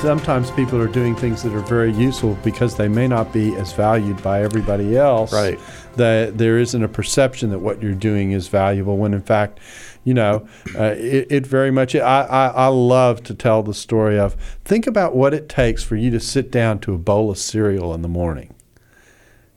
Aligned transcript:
Sometimes 0.00 0.50
people 0.52 0.80
are 0.80 0.88
doing 0.88 1.16
things 1.16 1.42
that 1.42 1.52
are 1.52 1.60
very 1.60 1.92
useful 1.92 2.34
because 2.44 2.76
they 2.76 2.88
may 2.88 3.08
not 3.08 3.32
be 3.32 3.54
as 3.56 3.72
valued 3.72 4.22
by 4.22 4.42
everybody 4.42 4.96
else. 4.96 5.32
Right. 5.32 5.58
That 5.96 6.38
there 6.38 6.58
isn't 6.58 6.82
a 6.82 6.88
perception 6.88 7.50
that 7.50 7.58
what 7.58 7.82
you're 7.82 7.94
doing 7.94 8.30
is 8.30 8.46
valuable 8.48 8.96
when 8.96 9.12
in 9.12 9.22
fact, 9.22 9.58
you 10.04 10.14
know, 10.14 10.46
uh, 10.76 10.94
it, 10.96 11.26
it 11.30 11.46
very 11.46 11.72
much. 11.72 11.96
I, 11.96 12.22
I, 12.22 12.46
I 12.48 12.66
love 12.68 13.22
to 13.24 13.34
tell 13.34 13.62
the 13.62 13.74
story 13.74 14.18
of 14.18 14.34
think 14.64 14.86
about 14.86 15.16
what 15.16 15.34
it 15.34 15.48
takes 15.48 15.82
for 15.82 15.96
you 15.96 16.10
to 16.10 16.20
sit 16.20 16.52
down 16.52 16.78
to 16.80 16.94
a 16.94 16.98
bowl 16.98 17.30
of 17.30 17.38
cereal 17.38 17.92
in 17.92 18.02
the 18.02 18.08
morning. 18.08 18.54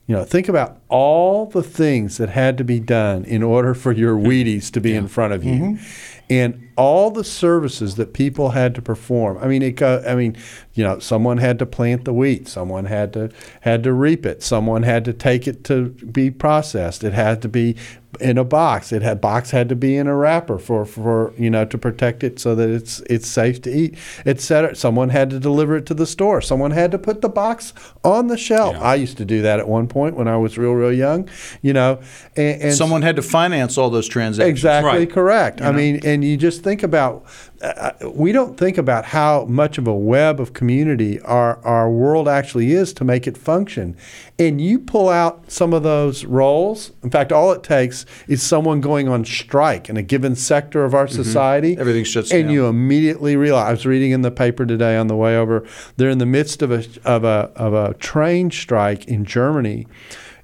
You 0.06 0.16
know, 0.16 0.24
think 0.24 0.48
about 0.48 0.81
all 0.92 1.46
the 1.46 1.62
things 1.62 2.18
that 2.18 2.28
had 2.28 2.58
to 2.58 2.64
be 2.64 2.78
done 2.78 3.24
in 3.24 3.42
order 3.42 3.72
for 3.72 3.92
your 3.92 4.14
mm-hmm. 4.14 4.26
Wheaties 4.26 4.70
to 4.72 4.80
be 4.80 4.94
in 4.94 5.08
front 5.08 5.32
of 5.32 5.42
you, 5.42 5.54
mm-hmm. 5.54 5.84
and 6.28 6.68
all 6.76 7.10
the 7.10 7.24
services 7.24 7.96
that 7.96 8.12
people 8.12 8.50
had 8.50 8.74
to 8.74 8.82
perform. 8.82 9.38
I 9.38 9.46
mean, 9.46 9.62
it. 9.62 9.72
Go, 9.72 10.04
I 10.06 10.14
mean, 10.14 10.36
you 10.74 10.84
know, 10.84 10.98
someone 10.98 11.38
had 11.38 11.58
to 11.60 11.66
plant 11.66 12.04
the 12.04 12.12
wheat, 12.12 12.46
someone 12.46 12.84
had 12.84 13.14
to 13.14 13.30
had 13.62 13.82
to 13.84 13.92
reap 13.94 14.26
it, 14.26 14.42
someone 14.42 14.82
had 14.82 15.06
to 15.06 15.14
take 15.14 15.48
it 15.48 15.64
to 15.64 15.88
be 15.88 16.30
processed. 16.30 17.02
It 17.04 17.14
had 17.14 17.40
to 17.40 17.48
be 17.48 17.74
in 18.20 18.38
a 18.38 18.44
box. 18.44 18.92
It 18.92 19.02
had 19.02 19.20
box 19.20 19.50
had 19.50 19.68
to 19.70 19.76
be 19.76 19.96
in 19.96 20.06
a 20.06 20.14
wrapper 20.14 20.58
for 20.58 20.84
for 20.84 21.32
you 21.38 21.50
know 21.50 21.64
to 21.64 21.78
protect 21.78 22.22
it 22.22 22.38
so 22.38 22.54
that 22.54 22.68
it's 22.68 23.00
it's 23.08 23.26
safe 23.26 23.62
to 23.62 23.70
eat, 23.70 23.96
etc. 24.26 24.74
Someone 24.74 25.08
had 25.08 25.30
to 25.30 25.38
deliver 25.38 25.76
it 25.76 25.86
to 25.86 25.94
the 25.94 26.06
store. 26.06 26.40
Someone 26.40 26.70
had 26.70 26.90
to 26.90 26.98
put 26.98 27.22
the 27.22 27.28
box 27.28 27.72
on 28.04 28.26
the 28.26 28.36
shelf. 28.36 28.76
I 28.76 28.96
used 28.96 29.16
to 29.18 29.24
do 29.24 29.42
that 29.42 29.58
at 29.58 29.68
one 29.68 29.88
point 29.88 30.16
when 30.16 30.28
I 30.28 30.36
was 30.36 30.58
real 30.58 30.74
real 30.82 30.92
young. 30.92 31.28
You 31.62 31.72
know, 31.72 32.00
and, 32.36 32.62
and 32.62 32.74
Someone 32.74 33.02
had 33.02 33.16
to 33.16 33.22
finance 33.22 33.78
all 33.78 33.90
those 33.90 34.08
transactions. 34.08 34.50
Exactly 34.50 34.90
Right. 35.00 35.10
correct. 35.10 35.60
I 35.60 35.72
mean, 35.72 36.00
and 36.04 36.24
you 36.24 36.36
just 36.36 36.62
think 36.62 36.82
about, 36.82 37.24
uh, 37.62 37.92
we 38.12 38.32
don't 38.32 38.56
think 38.58 38.76
about 38.78 39.04
how 39.04 39.44
much 39.44 39.78
of 39.78 39.86
a 39.86 39.94
web 39.94 40.40
of 40.40 40.52
community 40.52 41.20
our, 41.20 41.58
our 41.64 41.88
world 41.90 42.26
actually 42.28 42.72
is 42.72 42.92
to 42.94 43.04
make 43.04 43.26
it 43.26 43.36
function. 43.38 43.96
And 44.38 44.60
you 44.60 44.78
pull 44.80 45.08
out 45.08 45.50
some 45.50 45.72
of 45.72 45.82
those 45.84 46.24
roles. 46.24 46.90
In 47.04 47.10
fact, 47.10 47.30
all 47.30 47.52
it 47.52 47.62
takes 47.62 48.04
is 48.26 48.42
someone 48.42 48.80
going 48.80 49.08
on 49.08 49.24
strike 49.24 49.88
in 49.88 49.96
a 49.96 50.02
given 50.02 50.34
sector 50.34 50.84
of 50.84 50.94
our 50.94 51.06
society. 51.06 51.72
Mm-hmm. 51.72 51.80
Everything 51.80 52.04
shuts 52.04 52.32
And 52.32 52.44
down. 52.44 52.52
you 52.52 52.66
immediately 52.66 53.36
realize. 53.36 53.68
I 53.68 53.70
was 53.72 53.86
reading 53.86 54.10
in 54.10 54.22
the 54.22 54.30
paper 54.32 54.66
today 54.66 54.96
on 54.96 55.06
the 55.06 55.16
way 55.16 55.36
over. 55.36 55.64
They're 55.96 56.10
in 56.10 56.18
the 56.18 56.26
midst 56.26 56.62
of 56.62 56.72
a 56.72 56.82
of 57.04 57.22
a 57.24 57.50
of 57.54 57.72
a 57.74 57.94
train 57.94 58.50
strike 58.50 59.04
in 59.06 59.24
Germany, 59.24 59.86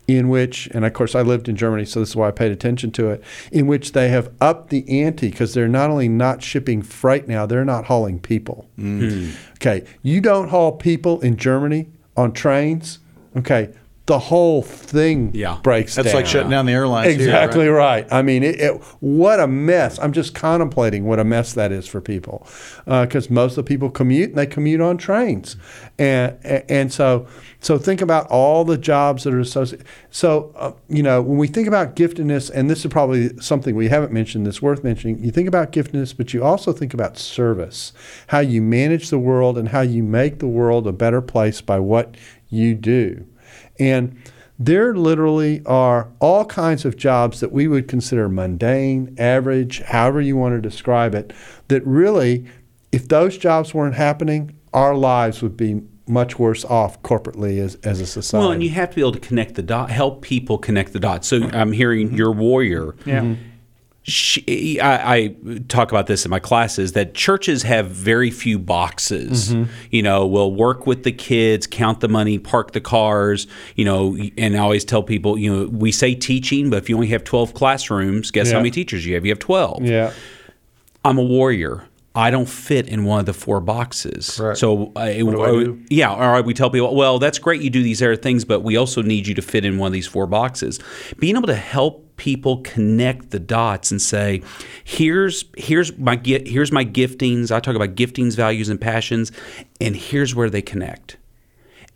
in 0.08 0.30
which, 0.30 0.68
and 0.72 0.86
of 0.86 0.94
course 0.94 1.14
I 1.14 1.20
lived 1.20 1.48
in 1.48 1.54
Germany, 1.54 1.84
so 1.84 2.00
this 2.00 2.08
is 2.08 2.16
why 2.16 2.28
I 2.28 2.30
paid 2.30 2.50
attention 2.50 2.90
to 2.92 3.10
it. 3.10 3.22
In 3.52 3.66
which 3.66 3.92
they 3.92 4.08
have 4.08 4.32
upped 4.40 4.70
the 4.70 5.02
ante 5.02 5.30
because 5.30 5.52
they're 5.52 5.68
not 5.68 5.90
only 5.90 6.08
not 6.08 6.42
shipping 6.42 6.80
freight 6.82 7.28
now, 7.28 7.44
they're 7.44 7.64
not 7.64 7.84
hauling 7.84 8.18
people. 8.18 8.66
Mm. 8.78 9.34
Okay, 9.56 9.84
you 10.02 10.22
don't 10.22 10.48
haul 10.48 10.72
people 10.72 11.20
in 11.20 11.36
Germany 11.36 11.88
on 12.16 12.32
trains. 12.32 12.98
Okay. 13.36 13.70
The 14.08 14.18
whole 14.18 14.62
thing 14.62 15.32
Yeah. 15.34 15.58
breaks 15.62 15.94
That's 15.94 16.08
down. 16.08 16.14
like 16.16 16.26
shutting 16.26 16.48
down 16.50 16.64
the 16.64 16.72
airlines. 16.72 17.14
here, 17.16 17.26
Exactly 17.26 17.68
right? 17.68 18.04
right. 18.04 18.12
I 18.12 18.22
mean, 18.22 18.42
it, 18.42 18.58
it, 18.58 18.82
what 19.00 19.38
a 19.38 19.46
mess. 19.46 19.98
I'm 19.98 20.12
just 20.12 20.34
contemplating 20.34 21.04
what 21.04 21.18
a 21.18 21.24
mess 21.24 21.52
that 21.52 21.72
is 21.72 21.86
for 21.86 22.00
people, 22.00 22.46
because 22.86 23.28
most 23.28 23.52
of 23.58 23.64
the 23.66 23.68
people 23.68 23.90
commute 23.90 24.30
and 24.30 24.38
they 24.38 24.46
commute 24.46 24.80
on 24.80 24.96
trains, 24.96 25.56
and 25.98 26.38
and, 26.42 26.64
and 26.70 26.92
so 26.92 27.26
so 27.60 27.76
think 27.76 28.00
about 28.00 28.26
all 28.28 28.64
the 28.64 28.78
jobs 28.78 29.24
that 29.24 29.34
are 29.34 29.40
associated. 29.40 29.86
So 30.10 30.54
uh, 30.56 30.72
you 30.88 31.02
know, 31.02 31.20
when 31.20 31.36
we 31.36 31.46
think 31.46 31.68
about 31.68 31.94
giftedness, 31.94 32.50
and 32.50 32.70
this 32.70 32.86
is 32.86 32.90
probably 32.90 33.36
something 33.40 33.74
we 33.76 33.88
haven't 33.88 34.10
mentioned 34.12 34.46
that's 34.46 34.62
worth 34.62 34.82
mentioning. 34.82 35.22
You 35.22 35.30
think 35.30 35.48
about 35.48 35.70
giftedness, 35.70 36.16
but 36.16 36.32
you 36.32 36.42
also 36.42 36.72
think 36.72 36.94
about 36.94 37.18
service, 37.18 37.92
how 38.28 38.38
you 38.40 38.62
manage 38.62 39.10
the 39.10 39.18
world 39.18 39.58
and 39.58 39.68
how 39.68 39.82
you 39.82 40.02
make 40.02 40.38
the 40.38 40.48
world 40.48 40.86
a 40.86 40.92
better 40.92 41.20
place 41.20 41.60
by 41.60 41.78
what 41.78 42.14
you 42.48 42.74
do. 42.74 43.26
And 43.78 44.20
there 44.58 44.94
literally 44.94 45.62
are 45.66 46.10
all 46.18 46.44
kinds 46.44 46.84
of 46.84 46.96
jobs 46.96 47.40
that 47.40 47.52
we 47.52 47.68
would 47.68 47.86
consider 47.86 48.28
mundane, 48.28 49.14
average, 49.18 49.80
however 49.82 50.20
you 50.20 50.36
want 50.36 50.56
to 50.56 50.60
describe 50.60 51.14
it, 51.14 51.32
that 51.68 51.86
really, 51.86 52.44
if 52.90 53.08
those 53.08 53.38
jobs 53.38 53.72
weren't 53.72 53.94
happening, 53.94 54.58
our 54.72 54.96
lives 54.96 55.42
would 55.42 55.56
be 55.56 55.82
much 56.08 56.38
worse 56.38 56.64
off 56.64 57.00
corporately 57.02 57.58
as, 57.60 57.76
as 57.76 58.00
a 58.00 58.06
society. 58.06 58.42
Well, 58.42 58.52
and 58.52 58.62
you 58.62 58.70
have 58.70 58.90
to 58.90 58.96
be 58.96 59.02
able 59.02 59.12
to 59.12 59.20
connect 59.20 59.54
the 59.54 59.62
dot, 59.62 59.90
help 59.90 60.22
people 60.22 60.58
connect 60.58 60.92
the 60.92 61.00
dots. 61.00 61.28
So 61.28 61.48
I'm 61.52 61.70
hearing 61.70 62.14
your 62.14 62.32
warrior. 62.32 62.92
Mm-hmm. 63.04 63.42
She, 64.08 64.80
I, 64.80 65.14
I 65.16 65.36
talk 65.68 65.90
about 65.92 66.06
this 66.06 66.24
in 66.24 66.30
my 66.30 66.38
classes 66.40 66.92
that 66.92 67.14
churches 67.14 67.62
have 67.62 67.88
very 67.88 68.30
few 68.30 68.58
boxes. 68.58 69.52
Mm-hmm. 69.52 69.70
You 69.90 70.02
know, 70.02 70.26
we'll 70.26 70.52
work 70.52 70.86
with 70.86 71.04
the 71.04 71.12
kids, 71.12 71.66
count 71.66 72.00
the 72.00 72.08
money, 72.08 72.38
park 72.38 72.72
the 72.72 72.80
cars. 72.80 73.46
You 73.76 73.84
know, 73.84 74.16
and 74.36 74.56
I 74.56 74.60
always 74.60 74.84
tell 74.84 75.02
people, 75.02 75.38
you 75.38 75.54
know, 75.54 75.68
we 75.68 75.92
say 75.92 76.14
teaching, 76.14 76.70
but 76.70 76.78
if 76.78 76.88
you 76.88 76.94
only 76.96 77.08
have 77.08 77.22
12 77.24 77.54
classrooms, 77.54 78.30
guess 78.30 78.48
Yeah. 78.48 78.54
how 78.54 78.58
many 78.60 78.70
teachers 78.70 79.04
you 79.06 79.14
have? 79.14 79.24
You 79.24 79.30
have 79.32 79.38
12. 79.38 79.84
yeah. 79.84 80.12
I'm 81.04 81.16
a 81.18 81.22
warrior. 81.22 81.84
I 82.14 82.30
don't 82.32 82.48
fit 82.48 82.88
in 82.88 83.04
one 83.04 83.20
of 83.20 83.26
the 83.26 83.32
four 83.32 83.60
boxes. 83.60 84.36
Correct. 84.36 84.58
So, 84.58 84.90
uh, 84.96 85.06
do 85.12 85.42
I 85.42 85.50
do? 85.50 85.80
yeah, 85.88 86.10
all 86.10 86.32
right. 86.32 86.44
We 86.44 86.52
tell 86.52 86.68
people, 86.68 86.94
well, 86.96 87.20
that's 87.20 87.38
great. 87.38 87.62
You 87.62 87.70
do 87.70 87.82
these 87.82 88.02
other 88.02 88.16
things, 88.16 88.44
but 88.44 88.60
we 88.60 88.76
also 88.76 89.02
need 89.02 89.28
you 89.28 89.34
to 89.36 89.42
fit 89.42 89.64
in 89.64 89.78
one 89.78 89.86
of 89.86 89.92
these 89.92 90.08
four 90.08 90.26
boxes. 90.26 90.80
Being 91.20 91.36
able 91.36 91.46
to 91.46 91.54
help 91.54 92.07
people 92.18 92.58
connect 92.58 93.30
the 93.30 93.38
dots 93.40 93.90
and 93.90 94.02
say, 94.02 94.42
here's 94.84 95.46
here's 95.56 95.96
my 95.96 96.16
gi- 96.16 96.46
here's 96.50 96.70
my 96.70 96.84
giftings. 96.84 97.50
I 97.50 97.60
talk 97.60 97.74
about 97.74 97.94
giftings, 97.94 98.36
values, 98.36 98.68
and 98.68 98.78
passions, 98.78 99.32
and 99.80 99.96
here's 99.96 100.34
where 100.34 100.50
they 100.50 100.60
connect. 100.60 101.16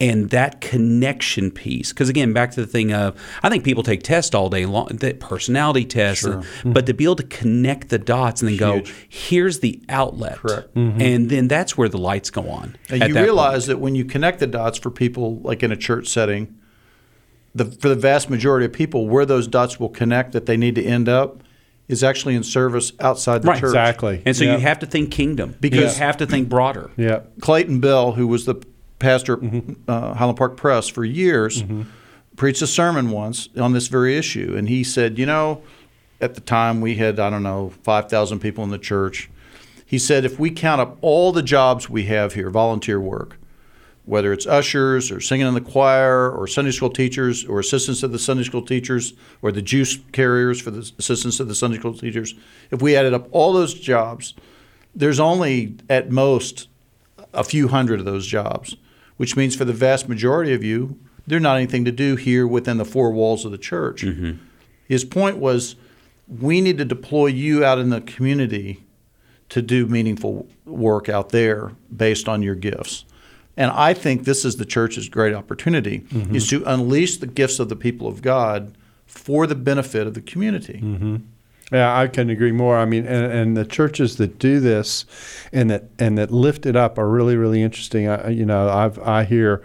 And 0.01 0.31
that 0.31 0.61
connection 0.61 1.53
piece, 1.53 1.93
because 1.93 2.09
again, 2.09 2.33
back 2.33 2.51
to 2.53 2.61
the 2.61 2.67
thing 2.67 2.93
of, 2.93 3.15
I 3.45 3.49
think 3.49 3.63
people 3.63 3.85
take 3.85 4.03
tests 4.03 4.35
all 4.35 4.49
day 4.49 4.67
long, 4.67 4.89
that 4.89 5.21
personality 5.21 5.85
tests, 5.85 6.25
and- 6.25 6.45
but 6.65 6.87
to 6.87 6.95
be 6.95 7.05
able 7.05 7.15
to 7.17 7.23
connect 7.25 7.91
the 7.91 7.99
dots 8.01 8.43
and 8.43 8.51
then 8.51 8.57
go, 8.57 8.83
here's 9.09 9.61
the 9.61 9.81
outlet, 9.89 10.39
Correct. 10.39 10.75
Mm-hmm. 10.75 11.01
and 11.01 11.31
then 11.31 11.47
that's 11.47 11.79
where 11.79 11.89
the 11.89 11.99
lights 11.99 12.31
go 12.31 12.49
on. 12.49 12.75
And 12.91 13.05
you 13.07 13.15
that 13.15 13.23
realize 13.23 13.67
that 13.67 13.79
when 13.79 13.95
you 13.95 14.05
connect 14.05 14.41
the 14.41 14.49
dots 14.49 14.77
for 14.77 14.91
people, 14.91 15.37
like 15.43 15.63
in 15.63 15.71
a 15.71 15.77
church 15.77 16.09
setting, 16.09 16.57
the, 17.55 17.67
for 17.67 17.89
the 17.89 17.95
vast 17.95 18.31
majority 18.31 18.67
of 18.67 18.73
people, 18.73 19.09
where 19.09 19.27
those 19.27 19.47
dots 19.47 19.79
will 19.79 19.89
connect 19.89 20.33
that 20.33 20.47
they 20.47 20.57
need 20.57 20.75
to 20.77 20.83
end 20.85 21.09
up 21.09 21.43
is 21.89 22.03
actually 22.03 22.35
in 22.35 22.43
service 22.43 22.93
outside 23.01 23.43
the 23.43 23.49
Right. 23.49 23.61
church. 23.61 23.69
Exactly. 23.71 24.23
And 24.25 24.35
so 24.37 24.45
Yeah. 24.45 24.55
you 24.55 24.61
have 24.61 24.79
to 24.79 24.87
think 24.87 25.11
kingdom 25.11 25.57
Because- 25.61 25.97
you 25.99 26.03
have 26.05 26.17
to 26.19 26.27
think 26.27 26.49
broader. 26.49 26.91
Yeah. 26.97 27.21
Clayton 27.41 27.81
Bell, 27.81 28.13
who 28.13 28.27
was 28.27 28.47
the 28.47 28.55
pastor 28.99 29.37
Mm-hmm. 29.37 29.73
uh, 29.89 30.15
Highland 30.15 30.39
Park 30.39 30.57
Press 30.57 30.89
for 30.89 31.05
years, 31.05 31.65
preached 32.37 32.63
a 32.63 32.67
sermon 32.67 33.11
once 33.11 33.49
on 33.59 33.73
this 33.73 33.89
very 33.89 34.17
issue. 34.17 34.55
And 34.57 34.69
he 34.69 34.83
said, 34.85 35.19
You 35.19 35.27
know, 35.27 35.61
at 36.21 36.35
the 36.35 36.41
time 36.41 36.81
we 36.81 36.95
had, 36.95 37.19
I 37.21 37.29
don't 37.29 37.43
know, 37.43 37.73
5,000 37.83 38.39
people 38.39 38.65
in 38.65 38.71
the 38.71 38.79
church. 38.79 39.29
He 39.85 39.99
said, 39.99 40.25
If 40.25 40.39
we 40.39 40.51
count 40.51 40.81
up 40.81 40.97
all 41.03 41.33
the 41.33 41.43
jobs 41.43 41.91
we 41.91 42.05
have 42.05 42.33
here, 42.35 42.49
volunteer 42.49 42.99
work, 43.01 43.37
whether 44.05 44.33
it's 44.33 44.47
ushers 44.47 45.11
or 45.13 45.21
singing 45.21 45.47
in 45.47 45.55
the 45.55 45.61
choir 45.61 46.31
or 46.31 46.47
Sunday 46.47 46.73
school 46.73 46.91
teachers 46.91 47.45
or 47.45 47.61
assistants 47.61 48.01
to 48.01 48.09
the 48.09 48.19
Sunday 48.19 48.43
school 48.43 48.63
teachers 48.63 49.15
or 49.43 49.53
the 49.53 49.63
juice 49.63 49.99
carriers 50.11 50.61
for 50.61 50.71
the 50.71 50.91
assistants 50.99 51.37
to 51.37 51.45
the 51.45 51.55
Sunday 51.55 51.79
school 51.79 51.95
teachers, 51.95 52.35
if 52.71 52.83
we 52.83 52.97
added 52.97 53.15
up 53.15 53.29
all 53.31 53.53
those 53.53 53.75
jobs, 53.75 54.35
there's 54.95 55.21
only 55.21 55.77
at 55.89 56.11
most 56.11 56.69
a 57.33 57.45
few 57.45 57.69
hundred 57.69 58.01
of 58.01 58.05
those 58.05 58.27
jobs, 58.27 58.77
which 59.17 59.37
means 59.37 59.55
for 59.55 59.65
the 59.65 59.73
vast 59.73 60.09
majority 60.09 60.53
of 60.53 60.65
you, 60.65 60.99
there's 61.27 61.43
not 61.43 61.57
anything 61.57 61.85
to 61.85 61.93
do 61.93 62.17
here 62.17 62.47
within 62.47 62.79
the 62.79 62.85
four 62.85 63.13
walls 63.13 63.45
of 63.45 63.53
the 63.53 63.59
church. 63.59 64.03
Mm-hmm. 64.03 64.45
His 64.89 65.05
point 65.05 65.39
was 65.39 65.77
we 66.29 66.61
need 66.61 66.79
to 66.79 66.85
deploy 66.85 67.27
you 67.27 67.65
out 67.65 67.79
in 67.79 67.91
the 67.91 68.01
community 68.01 68.85
to 69.49 69.63
do 69.63 69.87
meaningful 69.87 70.49
work 70.65 71.09
out 71.09 71.29
there 71.29 71.73
based 71.95 72.29
on 72.29 72.43
your 72.43 72.55
gifts. 72.55 73.05
And 73.57 73.71
I 73.71 73.93
think 73.95 74.25
this 74.25 74.45
is 74.45 74.57
the 74.57 74.65
church's 74.65 75.09
great 75.09 75.35
opportunity 75.35 76.01
Mm-hmm. 76.01 76.35
is 76.35 76.49
to 76.49 76.63
unleash 76.65 77.19
the 77.19 77.27
gifts 77.27 77.59
of 77.59 77.69
the 77.69 77.77
people 77.77 78.07
of 78.09 78.23
God 78.23 78.73
for 79.07 79.47
the 79.47 79.55
benefit 79.55 80.07
of 80.07 80.15
the 80.15 80.23
community. 80.23 80.83
Yeah, 81.71 81.97
I 81.97 82.07
couldn't 82.07 82.31
agree 82.31 82.53
more. 82.53 82.77
I 82.77 82.85
mean, 82.85 83.07
and, 83.07 83.33
and 83.33 83.57
the 83.57 83.65
churches 83.65 84.17
that 84.17 84.39
do 84.39 84.61
this 84.61 85.07
and 85.53 85.71
that 85.71 85.85
and 85.99 86.19
that 86.19 86.31
lift 86.31 86.67
it 86.67 86.77
up 86.77 86.99
are 86.99 87.09
really 87.09 87.37
really 87.37 87.63
interesting. 87.63 88.09
I, 88.09 88.29
you 88.31 88.45
know, 88.45 88.69
I've 88.69 88.99
I 88.99 89.25
hear 89.25 89.63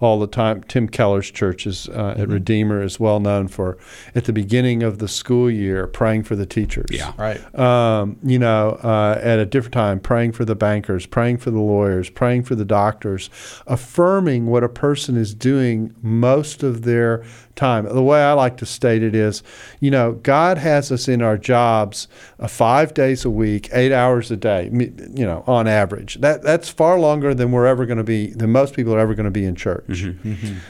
all 0.00 0.18
the 0.18 0.26
time. 0.26 0.62
Tim 0.64 0.88
Keller's 0.88 1.30
church 1.30 1.66
is 1.66 1.88
uh, 1.88 2.14
at 2.16 2.28
Redeemer 2.28 2.82
is 2.82 3.00
well 3.00 3.20
known 3.20 3.48
for 3.48 3.78
at 4.14 4.24
the 4.24 4.32
beginning 4.32 4.82
of 4.82 4.98
the 4.98 5.08
school 5.08 5.50
year 5.50 5.86
praying 5.86 6.24
for 6.24 6.36
the 6.36 6.46
teachers. 6.46 6.86
Yeah. 6.90 7.12
Right. 7.16 7.58
Um, 7.58 8.18
you 8.22 8.38
know, 8.38 8.78
uh, 8.82 9.18
at 9.22 9.38
a 9.38 9.46
different 9.46 9.74
time, 9.74 10.00
praying 10.00 10.32
for 10.32 10.44
the 10.44 10.54
bankers, 10.54 11.06
praying 11.06 11.38
for 11.38 11.50
the 11.50 11.60
lawyers, 11.60 12.10
praying 12.10 12.44
for 12.44 12.54
the 12.54 12.64
doctors, 12.64 13.30
affirming 13.66 14.46
what 14.46 14.62
a 14.62 14.68
person 14.68 15.16
is 15.16 15.34
doing 15.34 15.94
most 16.02 16.62
of 16.62 16.82
their 16.82 17.24
time. 17.58 17.84
The 17.84 18.02
way 18.02 18.22
I 18.22 18.32
like 18.32 18.56
to 18.58 18.66
state 18.66 19.02
it 19.02 19.14
is, 19.14 19.42
you 19.80 19.90
know, 19.90 20.12
God 20.12 20.56
has 20.56 20.90
us 20.90 21.08
in 21.08 21.20
our 21.20 21.36
jobs 21.36 22.08
uh, 22.38 22.48
five 22.48 22.94
days 22.94 23.24
a 23.24 23.30
week, 23.30 23.68
eight 23.72 23.92
hours 23.92 24.30
a 24.30 24.36
day, 24.36 24.70
you 24.72 25.26
know, 25.26 25.44
on 25.46 25.66
average. 25.68 26.14
That 26.20 26.42
that's 26.42 26.68
far 26.68 26.98
longer 26.98 27.34
than 27.34 27.52
we're 27.52 27.66
ever 27.66 27.84
going 27.84 27.98
to 27.98 28.04
be, 28.04 28.28
than 28.28 28.50
most 28.50 28.74
people 28.74 28.94
are 28.94 28.98
ever 28.98 29.14
going 29.14 29.24
to 29.24 29.30
be 29.30 29.44
in 29.44 29.54
church. 29.54 30.04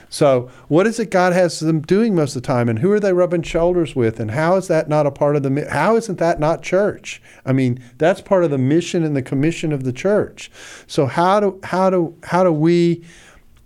So, 0.09 0.51
what 0.69 0.87
is 0.87 0.99
it 0.99 1.11
God 1.11 1.33
has 1.33 1.61
them 1.61 1.81
doing 1.83 2.15
most 2.15 2.35
of 2.35 2.43
the 2.43 2.47
time, 2.47 2.69
and 2.69 2.79
who 2.79 2.91
are 2.91 3.01
they 3.01 3.13
rubbing 3.13 3.43
shoulders 3.43 3.95
with, 3.95 4.19
and 4.19 4.31
how 4.31 4.57
is 4.57 4.69
that 4.69 4.89
not 4.89 5.07
a 5.07 5.11
part 5.11 5.37
of 5.37 5.43
the? 5.43 5.69
How 5.71 5.97
isn't 5.97 6.19
that 6.19 6.41
not 6.41 6.63
church? 6.63 7.21
I 7.45 7.53
mean, 7.53 7.79
that's 7.99 8.21
part 8.21 8.45
of 8.45 8.51
the 8.51 8.59
mission 8.59 9.05
and 9.05 9.15
the 9.15 9.23
commission 9.23 9.73
of 9.73 9.85
the 9.85 9.93
church. 9.93 10.51
So, 10.87 11.07
how 11.07 11.41
do 11.41 11.61
how 11.63 11.91
do 11.91 12.17
how 12.25 12.45
do 12.45 12.53
we? 12.53 13.05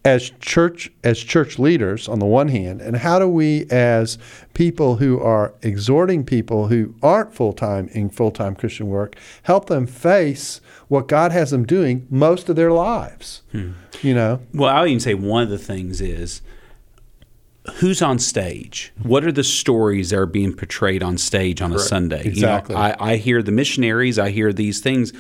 As 0.04 0.31
church 0.40 0.90
as 1.04 1.19
church 1.19 1.58
leaders 1.58 2.08
on 2.08 2.19
the 2.19 2.26
one 2.26 2.49
hand 2.49 2.81
and 2.81 2.96
how 2.96 3.19
do 3.19 3.28
we 3.28 3.66
as 3.70 4.19
people 4.52 4.96
who 4.96 5.20
are 5.20 5.54
exhorting 5.62 6.25
people 6.25 6.66
who 6.69 6.94
aren't 7.02 7.32
full-time 7.32 7.88
in 7.88 8.10
full-time 8.10 8.54
christian 8.54 8.88
work 8.88 9.14
help 9.44 9.66
them 9.66 9.87
face 9.87 10.60
what 10.88 11.06
god 11.06 11.31
has 11.31 11.50
them 11.50 11.64
doing 11.64 12.06
most 12.10 12.49
of 12.49 12.56
their 12.56 12.72
lives 12.72 13.43
hmm. 13.52 13.72
you 14.00 14.14
know 14.14 14.40
Well, 14.52 14.75
I'll 14.75 14.87
even 14.87 15.00
say 15.00 15.14
one 15.14 15.43
of 15.43 15.50
the 15.50 15.58
things 15.58 16.00
is 16.00 16.43
who's 17.75 18.02
on 18.02 18.19
stage? 18.19 18.93
What 19.02 19.25
are 19.25 19.32
the 19.32 19.44
stories 19.44 20.10
that 20.10 20.19
are 20.19 20.26
being 20.26 20.54
portrayed 20.54 21.02
on 21.02 21.16
stage 21.19 21.62
on 21.62 21.72
a 21.72 21.78
Sunday? 21.78 22.22
Exactly. 22.25 22.75
You 22.75 22.81
know, 22.81 22.87
I, 22.87 23.12
I 23.12 23.16
hear 23.16 23.43
the 23.43 23.52
missionaries, 23.52 24.19
I 24.19 24.31
hear 24.31 24.52
these 24.52 24.81
things. 24.81 25.12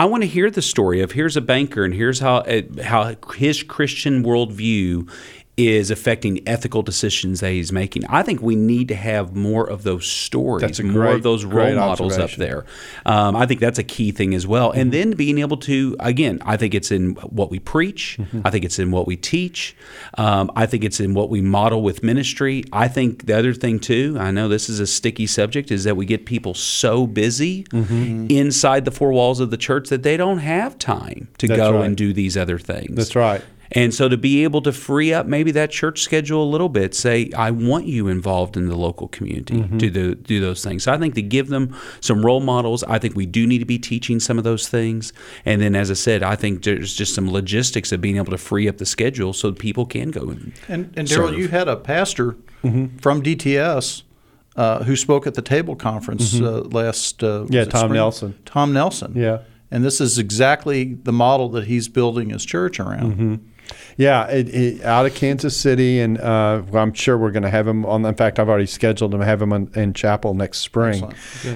I 0.00 0.04
want 0.04 0.22
to 0.22 0.28
hear 0.28 0.48
the 0.48 0.62
story 0.62 1.00
of 1.00 1.12
here's 1.12 1.36
a 1.36 1.40
banker 1.40 1.84
and 1.84 1.92
here's 1.92 2.20
how 2.20 2.36
uh, 2.36 2.62
how 2.84 3.16
his 3.34 3.64
Christian 3.64 4.22
worldview 4.22 5.10
is 5.58 5.90
affecting 5.90 6.40
ethical 6.48 6.82
decisions 6.82 7.40
that 7.40 7.50
he's 7.50 7.72
making. 7.72 8.04
I 8.06 8.22
think 8.22 8.40
we 8.40 8.54
need 8.54 8.88
to 8.88 8.94
have 8.94 9.34
more 9.34 9.68
of 9.68 9.82
those 9.82 10.06
stories, 10.06 10.80
more 10.82 10.92
great- 11.02 11.14
of 11.16 11.22
those 11.24 11.44
role 11.44 11.74
models 11.74 12.16
up 12.16 12.30
there. 12.32 12.64
Um, 13.04 13.34
I 13.34 13.44
think 13.44 13.58
that's 13.60 13.78
a 13.78 13.82
key 13.84 14.12
thing 14.12 14.34
as 14.34 14.46
well. 14.46 14.70
And 14.70 14.92
then 14.92 15.10
being 15.12 15.38
able 15.38 15.56
to, 15.58 15.96
again, 15.98 16.38
I 16.46 16.56
think 16.56 16.74
it's 16.74 16.92
in 16.92 17.14
what 17.16 17.50
we 17.50 17.58
preach. 17.58 18.18
I 18.44 18.50
think 18.50 18.64
it's 18.64 18.78
in 18.78 18.92
what 18.92 19.08
we 19.08 19.16
teach. 19.16 19.76
Um, 20.16 20.50
I 20.54 20.64
think 20.66 20.84
it's 20.84 21.00
in 21.00 21.12
what 21.12 21.28
we 21.28 21.40
model 21.40 21.82
with 21.82 22.04
ministry. 22.04 22.62
I 22.72 22.86
think 22.86 23.26
the 23.26 23.36
other 23.36 23.52
thing 23.52 23.80
too, 23.80 24.16
I 24.20 24.30
know 24.30 24.46
this 24.46 24.68
is 24.68 24.78
a 24.78 24.86
sticky 24.86 25.26
subject, 25.26 25.72
is 25.72 25.82
that 25.84 25.96
we 25.96 26.06
get 26.06 26.24
people 26.24 26.54
so 26.54 27.06
busy 27.06 27.66
inside 27.72 28.84
the 28.84 28.90
four 28.92 29.12
walls 29.12 29.40
of 29.40 29.50
the 29.50 29.56
church 29.56 29.88
that 29.88 30.04
they 30.04 30.16
don't 30.16 30.38
have 30.38 30.78
time 30.78 31.28
to 31.38 31.48
That's 31.48 31.58
go 31.58 31.72
right. 31.78 31.86
and 31.86 31.96
do 31.96 32.12
these 32.12 32.36
other 32.36 32.58
things. 32.58 32.94
that's 32.94 33.16
right 33.16 33.42
And 33.72 33.92
so 33.92 34.08
to 34.08 34.16
be 34.16 34.44
able 34.44 34.62
to 34.62 34.72
free 34.72 35.12
up 35.12 35.26
maybe 35.26 35.50
that 35.52 35.70
church 35.70 36.02
schedule 36.02 36.42
a 36.42 36.48
little 36.48 36.68
bit, 36.68 36.94
say, 36.94 37.30
I 37.36 37.50
want 37.50 37.86
you 37.86 38.08
involved 38.08 38.56
in 38.56 38.68
the 38.68 38.76
local 38.76 39.08
community 39.08 39.62
to 39.78 39.90
do, 39.90 40.14
do 40.14 40.40
those 40.40 40.64
things. 40.64 40.84
So 40.84 40.92
I 40.92 40.98
think 40.98 41.14
to 41.14 41.22
give 41.22 41.48
them 41.48 41.76
some 42.00 42.24
role 42.24 42.40
models, 42.40 42.82
I 42.84 42.98
think 42.98 43.14
we 43.14 43.26
do 43.26 43.46
need 43.46 43.58
to 43.58 43.66
be 43.66 43.78
teaching 43.78 44.20
some 44.20 44.38
of 44.38 44.44
those 44.44 44.68
things. 44.68 45.12
And 45.44 45.60
then, 45.60 45.74
as 45.74 45.90
I 45.90 45.94
said, 45.94 46.22
I 46.22 46.36
think 46.36 46.64
there's 46.64 46.94
just 46.94 47.14
some 47.14 47.30
logistics 47.30 47.92
of 47.92 48.00
being 48.00 48.16
able 48.16 48.30
to 48.32 48.38
free 48.38 48.68
up 48.68 48.78
the 48.78 48.86
schedule 48.86 49.32
so 49.32 49.52
people 49.52 49.86
can 49.86 50.10
go 50.10 50.30
and, 50.30 50.52
And, 50.68 50.92
and 50.96 51.08
Darrell, 51.08 51.34
you 51.34 51.48
had 51.48 51.68
a 51.68 51.76
pastor 51.76 52.36
from 52.62 53.22
DTS 53.22 54.02
uh, 54.56 54.82
who 54.82 54.96
spoke 54.96 55.26
at 55.26 55.34
the 55.34 55.42
table 55.42 55.76
conference 55.76 56.40
uh, 56.40 56.62
last. 56.62 57.22
Uh, 57.22 57.46
Yeah, 57.48 57.64
Tom 57.64 57.80
spring? 57.80 57.92
Nelson. 57.94 58.38
Tom 58.44 58.72
Nelson. 58.72 59.12
Yeah. 59.14 59.38
And 59.70 59.84
this 59.84 60.00
is 60.00 60.18
exactly 60.18 60.94
the 60.94 61.12
model 61.12 61.48
that 61.50 61.66
he's 61.66 61.88
building 61.88 62.30
his 62.30 62.44
church 62.44 62.80
around. 62.80 63.46
Yeah, 63.96 64.26
it, 64.28 64.48
it, 64.48 64.84
out 64.84 65.06
of 65.06 65.14
Kansas 65.14 65.56
City, 65.56 66.00
and 66.00 66.18
uh, 66.18 66.62
well, 66.70 66.82
I'm 66.82 66.92
sure 66.92 67.18
we're 67.18 67.30
going 67.30 67.42
to 67.42 67.50
have 67.50 67.66
him 67.66 67.84
on. 67.84 68.04
In 68.04 68.14
fact, 68.14 68.38
I've 68.38 68.48
already 68.48 68.66
scheduled 68.66 69.12
him 69.12 69.20
to 69.20 69.26
have 69.26 69.42
him 69.42 69.52
on, 69.52 69.70
in 69.74 69.92
chapel 69.92 70.34
next 70.34 70.58
spring, 70.58 71.12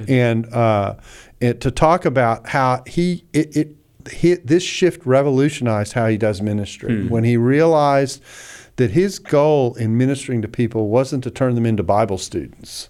and 0.08 0.52
uh, 0.52 0.96
it, 1.40 1.60
to 1.60 1.70
talk 1.70 2.04
about 2.04 2.48
how 2.48 2.82
he 2.86 3.24
it, 3.32 3.56
it 3.56 3.76
he, 4.10 4.34
this 4.34 4.62
shift 4.62 5.06
revolutionized 5.06 5.92
how 5.92 6.08
he 6.08 6.16
does 6.16 6.42
ministry 6.42 7.06
when 7.08 7.24
he 7.24 7.36
realized 7.36 8.22
that 8.76 8.90
his 8.90 9.18
goal 9.18 9.74
in 9.74 9.96
ministering 9.96 10.42
to 10.42 10.48
people 10.48 10.88
wasn't 10.88 11.22
to 11.24 11.30
turn 11.30 11.54
them 11.54 11.66
into 11.66 11.82
Bible 11.82 12.18
students. 12.18 12.88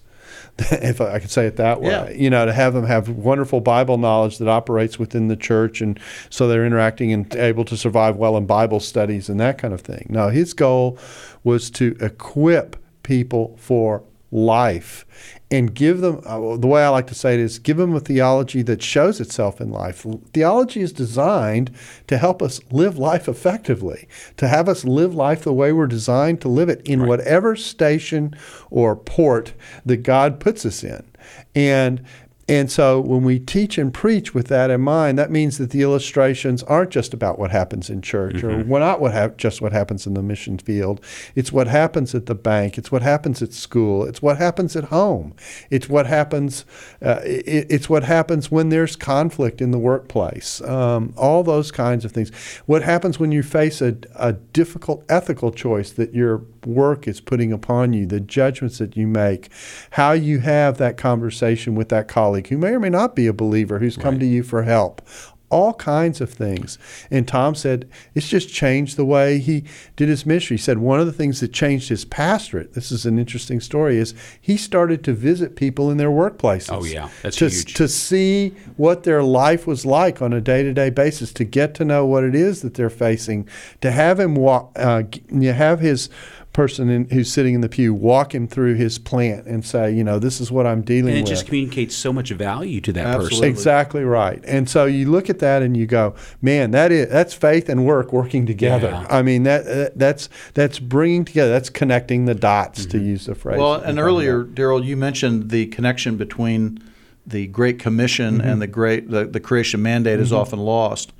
if 0.71 1.01
I 1.01 1.19
could 1.19 1.31
say 1.31 1.47
it 1.47 1.55
that 1.55 1.81
way. 1.81 1.89
Yeah. 1.89 2.09
You 2.09 2.29
know, 2.29 2.45
to 2.45 2.53
have 2.53 2.73
them 2.73 2.85
have 2.85 3.09
wonderful 3.09 3.59
Bible 3.59 3.97
knowledge 3.97 4.37
that 4.37 4.47
operates 4.47 4.99
within 4.99 5.27
the 5.27 5.35
church, 5.35 5.81
and 5.81 5.99
so 6.29 6.47
they're 6.47 6.65
interacting 6.65 7.11
and 7.11 7.33
able 7.35 7.65
to 7.65 7.75
survive 7.75 8.17
well 8.17 8.37
in 8.37 8.45
Bible 8.45 8.79
studies 8.79 9.29
and 9.29 9.39
that 9.39 9.57
kind 9.57 9.73
of 9.73 9.81
thing. 9.81 10.05
Now, 10.09 10.29
his 10.29 10.53
goal 10.53 10.97
was 11.43 11.71
to 11.71 11.97
equip 11.99 12.75
people 13.01 13.55
for 13.57 14.03
life 14.33 15.05
and 15.51 15.75
give 15.75 16.01
them 16.01 16.19
uh, 16.25 16.57
the 16.57 16.65
way 16.65 16.83
I 16.83 16.89
like 16.89 17.05
to 17.07 17.15
say 17.15 17.35
it 17.35 17.39
is 17.39 17.59
give 17.59 17.77
them 17.77 17.95
a 17.95 17.99
theology 17.99 18.63
that 18.63 18.81
shows 18.81 19.21
itself 19.21 19.61
in 19.61 19.69
life. 19.69 20.05
Theology 20.33 20.81
is 20.81 20.91
designed 20.91 21.71
to 22.07 22.17
help 22.17 22.41
us 22.41 22.59
live 22.71 22.97
life 22.97 23.27
effectively, 23.27 24.07
to 24.37 24.47
have 24.47 24.67
us 24.67 24.83
live 24.83 25.13
life 25.13 25.43
the 25.43 25.53
way 25.53 25.71
we're 25.71 25.85
designed 25.85 26.41
to 26.41 26.47
live 26.49 26.69
it 26.69 26.81
in 26.87 27.05
whatever 27.05 27.55
station 27.55 28.35
or 28.71 28.95
port 28.95 29.53
that 29.85 29.97
God 29.97 30.39
puts 30.39 30.65
us 30.65 30.83
in. 30.83 31.05
And 31.53 32.03
and 32.49 32.69
so 32.69 32.99
when 32.99 33.23
we 33.23 33.39
teach 33.39 33.77
and 33.77 33.93
preach 33.93 34.33
with 34.33 34.47
that 34.47 34.69
in 34.69 34.81
mind, 34.81 35.17
that 35.17 35.31
means 35.31 35.57
that 35.59 35.69
the 35.69 35.81
illustrations 35.81 36.61
aren't 36.63 36.89
just 36.89 37.13
about 37.13 37.39
what 37.39 37.51
happens 37.51 37.89
in 37.89 38.01
church 38.01 38.43
or 38.43 38.63
well, 38.65 38.81
not 38.81 38.99
what 38.99 39.13
hap- 39.13 39.37
just 39.37 39.61
what 39.61 39.71
happens 39.71 40.05
in 40.05 40.13
the 40.13 40.21
mission 40.21 40.57
field. 40.57 40.99
It's 41.35 41.53
what 41.53 41.67
happens 41.67 42.13
at 42.13 42.25
the 42.25 42.35
bank. 42.35 42.77
It's 42.77 42.91
what 42.91 43.01
happens 43.01 43.41
at 43.41 43.53
school. 43.53 44.03
It's 44.03 44.21
what 44.21 44.37
happens 44.37 44.75
at 44.75 44.85
home. 44.85 45.33
It's 45.69 45.87
what 45.87 46.05
happens. 46.05 46.65
Uh, 47.01 47.21
it, 47.23 47.67
it's 47.69 47.89
what 47.89 48.03
happens 48.03 48.51
when 48.51 48.69
there's 48.69 48.97
conflict 48.97 49.61
in 49.61 49.71
the 49.71 49.79
workplace. 49.79 50.59
Um, 50.61 51.13
all 51.15 51.43
those 51.43 51.71
kinds 51.71 52.03
of 52.03 52.11
things. 52.11 52.29
What 52.65 52.83
happens 52.83 53.19
when 53.19 53.31
you 53.31 53.41
face 53.41 53.81
a, 53.81 53.95
a 54.15 54.33
difficult 54.33 55.05
ethical 55.07 55.51
choice 55.51 55.91
that 55.91 56.13
your 56.13 56.43
work 56.65 57.07
is 57.07 57.21
putting 57.21 57.51
upon 57.51 57.93
you, 57.93 58.05
the 58.05 58.19
judgments 58.19 58.77
that 58.77 58.97
you 58.97 59.07
make, 59.07 59.49
how 59.91 60.11
you 60.11 60.39
have 60.39 60.77
that 60.77 60.97
conversation 60.97 61.75
with 61.75 61.89
that 61.89 62.07
colleague 62.07 62.47
who 62.47 62.57
may 62.57 62.69
or 62.69 62.79
may 62.79 62.89
not 62.89 63.15
be 63.15 63.27
a 63.27 63.33
believer 63.33 63.79
who's 63.79 63.97
come 63.97 64.19
to 64.19 64.25
you 64.25 64.43
for 64.43 64.63
help. 64.63 65.01
All 65.49 65.75
kinds 65.75 66.19
of 66.19 66.31
things. 66.31 66.79
And 67.11 67.27
Tom 67.27 67.53
said 67.53 67.87
it's 68.15 68.27
just 68.27 68.51
changed 68.51 68.97
the 68.97 69.05
way 69.05 69.37
he 69.37 69.65
did 69.95 70.09
his 70.09 70.25
ministry. 70.25 70.57
He 70.57 70.61
said 70.63 70.79
one 70.79 70.99
of 70.99 71.05
the 71.05 71.13
things 71.13 71.41
that 71.41 71.53
changed 71.53 71.89
his 71.89 72.05
pastorate, 72.05 72.73
this 72.73 72.91
is 72.91 73.05
an 73.05 73.19
interesting 73.19 73.59
story, 73.59 73.97
is 73.97 74.15
he 74.41 74.57
started 74.57 75.03
to 75.03 75.13
visit 75.13 75.55
people 75.55 75.91
in 75.91 75.97
their 75.97 76.09
workplaces. 76.09 76.75
Oh, 76.75 76.83
yeah. 76.83 77.09
That's 77.21 77.37
to, 77.37 77.49
huge. 77.49 77.75
To 77.75 77.87
see 77.87 78.55
what 78.77 79.03
their 79.03 79.21
life 79.21 79.67
was 79.67 79.85
like 79.85 80.23
on 80.23 80.33
a 80.33 80.41
day 80.41 80.63
to 80.63 80.73
day 80.73 80.89
basis, 80.89 81.31
to 81.33 81.43
get 81.43 81.75
to 81.75 81.85
know 81.85 82.03
what 82.03 82.23
it 82.23 82.33
is 82.33 82.63
that 82.63 82.73
they're 82.73 82.89
facing, 82.89 83.47
to 83.81 83.91
have 83.91 84.19
him 84.19 84.33
walk, 84.33 84.71
uh, 84.75 85.03
you 85.31 85.53
have 85.53 85.81
his 85.81 86.09
person 86.53 86.89
in, 86.89 87.09
who's 87.09 87.31
sitting 87.31 87.55
in 87.55 87.61
the 87.61 87.67
pew 87.67 87.93
walk 87.93 88.33
him 88.35 88.47
through 88.47 88.75
his 88.75 88.99
plant 88.99 89.47
and 89.47 89.65
say, 89.65 89.91
you 89.91 90.03
know, 90.03 90.19
this 90.19 90.39
is 90.39 90.51
what 90.51 90.67
I'm 90.67 90.81
dealing 90.83 91.05
with. 91.05 91.09
and 91.13 91.17
it 91.17 91.21
with. 91.23 91.29
just 91.29 91.45
communicates 91.47 91.95
so 91.95 92.13
much 92.13 92.29
value 92.29 92.79
to 92.81 92.93
that 92.93 93.05
Absolutely. 93.05 93.29
person. 93.31 93.45
Exactly 93.49 94.03
right. 94.03 94.41
And 94.45 94.69
so 94.69 94.85
you 94.85 95.09
look 95.09 95.29
at 95.29 95.39
that 95.39 95.63
and 95.63 95.75
you 95.75 95.85
go, 95.87 96.13
man, 96.41 96.71
that 96.71 96.91
is 96.91 97.09
that's 97.09 97.33
faith 97.33 97.69
and 97.69 97.85
work 97.85 98.13
working 98.13 98.45
together. 98.45 98.89
Yeah. 98.89 99.07
I 99.09 99.21
mean 99.23 99.43
that 99.43 99.67
uh, 99.67 99.89
that's 99.95 100.29
that's 100.53 100.79
bringing 100.79 101.25
together. 101.25 101.51
That's 101.51 101.69
connecting 101.71 102.25
the 102.25 102.35
dots 102.35 102.85
to 102.85 102.99
use 102.99 103.25
the 103.25 103.35
phrase. 103.35 103.57
Well, 103.57 103.75
and 103.75 103.99
earlier, 103.99 104.41
about. 104.41 104.55
Darrell, 104.55 104.83
you 104.85 104.95
mentioned 104.95 105.49
the 105.49 105.65
connection 105.67 106.17
between 106.17 106.77
the 107.25 107.47
Great 107.47 107.79
Commission 107.79 108.37
Mm-hmm. 108.39 108.47
and 108.47 108.61
the 108.61 108.67
great 108.67 109.09
the, 109.09 109.25
the 109.25 109.39
creation 109.39 109.81
mandate 109.81 110.19
is 110.19 110.31
often 110.31 110.59
lost. 110.59 111.13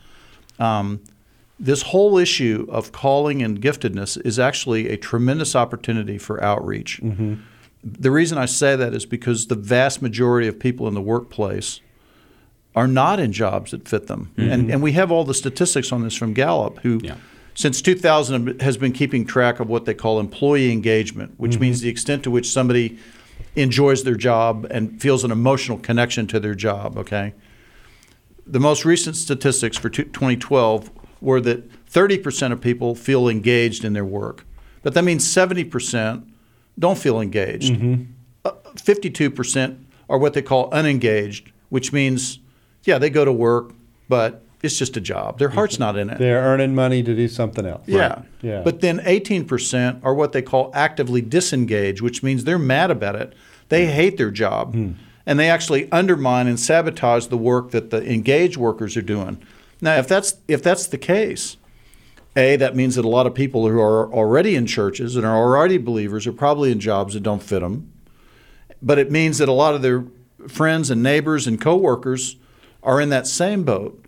Um, 0.60 1.02
this 1.64 1.82
whole 1.84 2.18
issue 2.18 2.68
of 2.70 2.92
calling 2.92 3.42
and 3.42 3.62
giftedness 3.62 4.24
is 4.26 4.38
actually 4.38 4.90
a 4.90 4.98
tremendous 4.98 5.56
opportunity 5.56 6.18
for 6.18 6.44
outreach. 6.44 7.00
Mm-hmm. 7.02 7.36
The 7.82 8.12
reason 8.12 8.38
I 8.38 8.48
say 8.48 8.76
that 8.76 8.94
is 8.94 9.06
because 9.06 9.48
the 9.48 9.56
vast 9.56 10.02
majority 10.02 10.50
of 10.50 10.60
people 10.60 10.90
in 10.90 10.94
the 10.94 11.02
workplace 11.02 11.80
are 12.76 12.88
not 12.88 13.18
in 13.20 13.32
jobs 13.32 13.72
that 13.72 13.88
fit 13.88 14.08
them. 14.08 14.34
And, 14.36 14.70
and 14.70 14.82
we 14.82 14.92
have 14.94 15.10
all 15.10 15.24
the 15.24 15.34
statistics 15.34 15.94
on 15.94 16.04
this 16.04 16.16
from 16.16 16.34
Gallup, 16.34 16.80
who 16.80 17.00
Yeah. 17.02 17.16
since 17.54 17.82
2000 17.82 18.60
has 18.62 18.76
been 18.76 18.92
keeping 18.92 19.26
track 19.26 19.62
of 19.62 19.70
what 19.70 19.86
they 19.86 19.94
call 19.94 20.20
employee 20.20 20.72
engagement, 20.72 21.36
which 21.38 21.60
means 21.60 21.80
the 21.80 21.88
extent 21.90 22.24
to 22.24 22.32
which 22.32 22.50
somebody 22.50 22.98
enjoys 23.56 24.04
their 24.04 24.16
job 24.16 24.68
and 24.70 25.00
feels 25.02 25.24
an 25.24 25.32
emotional 25.32 25.78
connection 25.78 26.28
to 26.28 26.40
their 26.42 26.56
job. 26.56 26.98
Okay. 26.98 27.34
The 28.46 28.60
most 28.60 28.84
recent 28.84 29.16
statistics 29.16 29.78
for 29.78 29.90
2012 29.90 30.90
were 31.24 31.42
that 31.42 31.86
30% 31.90 32.52
of 32.52 32.62
people 32.62 32.96
feel 32.96 33.28
engaged 33.28 33.84
in 33.84 33.94
their 33.94 34.06
work, 34.06 34.46
but 34.82 34.94
that 34.94 35.04
means 35.04 35.26
70% 35.26 36.28
don't 36.78 36.98
feel 36.98 37.22
engaged. 37.22 37.74
Mm-hmm. 37.74 38.04
Uh, 38.46 38.52
52% 38.76 39.84
are 40.10 40.18
what 40.18 40.34
they 40.34 40.42
call 40.42 40.70
unengaged, 40.72 41.52
which 41.70 41.94
means, 41.94 42.40
yeah, 42.84 42.98
they 42.98 43.10
go 43.10 43.24
to 43.24 43.32
work, 43.32 43.74
but 44.10 44.44
it's 44.64 44.78
just 44.78 44.96
a 44.98 45.02
job. 45.02 45.40
Their 45.40 45.50
heart's 45.50 45.78
not 45.78 45.98
in 45.98 46.10
it. 46.10 46.18
They're 46.18 46.42
earning 46.42 46.74
money 46.74 47.04
to 47.04 47.16
do 47.16 47.28
something 47.28 47.66
else. 47.66 47.84
Yeah. 47.86 48.24
Yeah. 48.42 48.62
But 48.64 48.82
then 48.82 49.00
18% 49.00 50.00
are 50.04 50.14
what 50.14 50.32
they 50.32 50.42
call 50.42 50.72
actively 50.74 51.22
disengaged, 51.22 52.02
which 52.02 52.24
means 52.24 52.46
they're 52.46 52.58
mad 52.58 52.90
about 52.90 53.16
it. 53.16 53.34
They 53.70 53.86
mm. 53.86 53.92
hate 53.92 54.18
their 54.18 54.32
job. 54.32 54.74
Hmm. 54.74 54.92
And 55.26 55.40
they 55.40 55.50
actually 55.50 55.90
undermine 55.92 56.48
and 56.48 56.60
sabotage 56.60 57.28
the 57.28 57.38
work 57.38 57.72
that 57.72 57.92
the 57.92 58.06
engaged 58.12 58.58
workers 58.58 58.98
are 58.98 59.02
doing. 59.02 59.42
Now, 59.84 59.98
if 59.98 60.08
that's 60.08 60.36
if 60.48 60.64
that's 60.64 60.88
the 60.88 60.98
case, 60.98 61.58
A, 62.36 62.56
that 62.56 62.76
means 62.76 62.96
that 62.96 63.06
a 63.06 63.10
lot 63.10 63.28
of 63.28 63.36
people 63.36 63.70
who 63.70 63.80
are 63.80 64.12
already 64.12 64.56
in 64.56 64.66
churches 64.66 65.16
and 65.16 65.26
are 65.26 65.38
already 65.38 65.78
believers 65.78 66.26
are 66.26 66.34
probably 66.34 66.72
in 66.72 66.80
jobs 66.80 67.14
that 67.14 67.22
don't 67.22 67.44
fit 67.44 67.60
them. 67.60 67.92
But 68.82 68.98
it 68.98 69.12
means 69.12 69.38
that 69.38 69.50
a 69.50 69.54
lot 69.54 69.76
of 69.76 69.82
their 69.82 70.06
friends 70.48 70.90
and 70.90 71.04
neighbors 71.04 71.48
and 71.48 71.60
coworkers 71.62 72.38
are 72.82 73.00
in 73.00 73.10
that 73.10 73.28
same 73.28 73.64
boat 73.64 74.04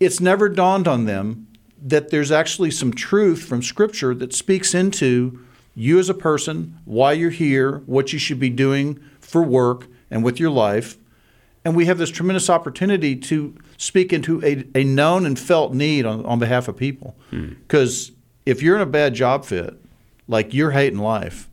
it's 0.00 0.20
never 0.20 0.48
dawned 0.48 0.86
on 0.86 1.06
them 1.06 1.48
that 1.80 2.10
there's 2.10 2.32
actually 2.32 2.70
some 2.70 2.92
truth 2.92 3.44
from 3.44 3.62
Scripture 3.62 4.14
that 4.14 4.32
speaks 4.32 4.74
into 4.74 5.44
you 5.74 5.98
as 5.98 6.08
a 6.08 6.14
person, 6.14 6.78
why 6.84 7.12
you're 7.12 7.30
here, 7.30 7.78
what 7.86 8.12
you 8.12 8.18
should 8.18 8.40
be 8.40 8.50
doing 8.50 9.00
for 9.20 9.42
work 9.42 9.86
and 10.10 10.24
with 10.24 10.40
your 10.40 10.50
life. 10.50 10.96
And 11.64 11.76
we 11.76 11.86
have 11.86 11.98
this 11.98 12.10
tremendous 12.10 12.50
opportunity 12.50 13.14
to 13.16 13.56
speak 13.78 14.12
into 14.12 14.44
a, 14.44 14.66
a 14.74 14.84
known 14.84 15.24
and 15.24 15.38
felt 15.38 15.72
need 15.72 16.04
on, 16.04 16.26
on 16.26 16.38
behalf 16.38 16.68
of 16.68 16.76
people. 16.76 17.16
Hmm. 17.30 17.54
Because 17.60 18.12
if 18.44 18.62
you're 18.62 18.76
in 18.76 18.82
a 18.82 18.86
bad 18.86 19.14
job 19.14 19.46
fit, 19.46 19.74
like 20.26 20.52
you're 20.52 20.72
hating 20.72 20.98
life, 20.98 21.48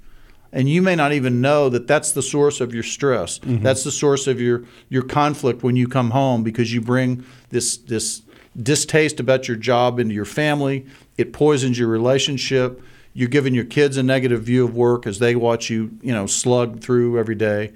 and 0.52 0.70
you 0.70 0.82
may 0.82 0.96
not 0.96 1.12
even 1.14 1.42
know 1.42 1.70
that 1.70 1.86
that's 1.88 2.14
the 2.14 2.22
source 2.22 2.62
of 2.62 2.74
your 2.74 2.84
stress. 2.84 3.40
Mm-hmm. 3.40 3.64
That's 3.64 3.84
the 3.84 3.92
source 3.92 4.26
of 4.26 4.40
your 4.42 4.64
your 4.90 5.04
conflict 5.04 5.64
when 5.64 5.76
you 5.76 5.88
come 5.88 6.12
home 6.12 6.44
because 6.44 6.74
you 6.74 6.82
bring 6.82 7.26
this 7.50 7.78
this 7.78 8.22
distaste 8.62 9.20
about 9.20 9.48
your 9.48 9.58
job 9.58 10.00
into 10.00 10.16
your 10.16 10.26
family. 10.26 10.86
It 11.18 11.34
poisons 11.34 11.78
your 11.78 11.90
relationship. 11.90 12.82
You're 13.14 13.30
giving 13.30 13.54
your 13.54 13.66
kids 13.66 13.98
a 13.98 14.04
negative 14.04 14.44
view 14.44 14.66
of 14.66 14.76
work 14.76 15.06
as 15.06 15.20
they 15.20 15.36
watch 15.36 15.70
you, 15.70 15.98
you 16.02 16.14
know, 16.14 16.26
slug 16.26 16.82
through 16.82 17.20
every 17.20 17.36
day. 17.36 17.74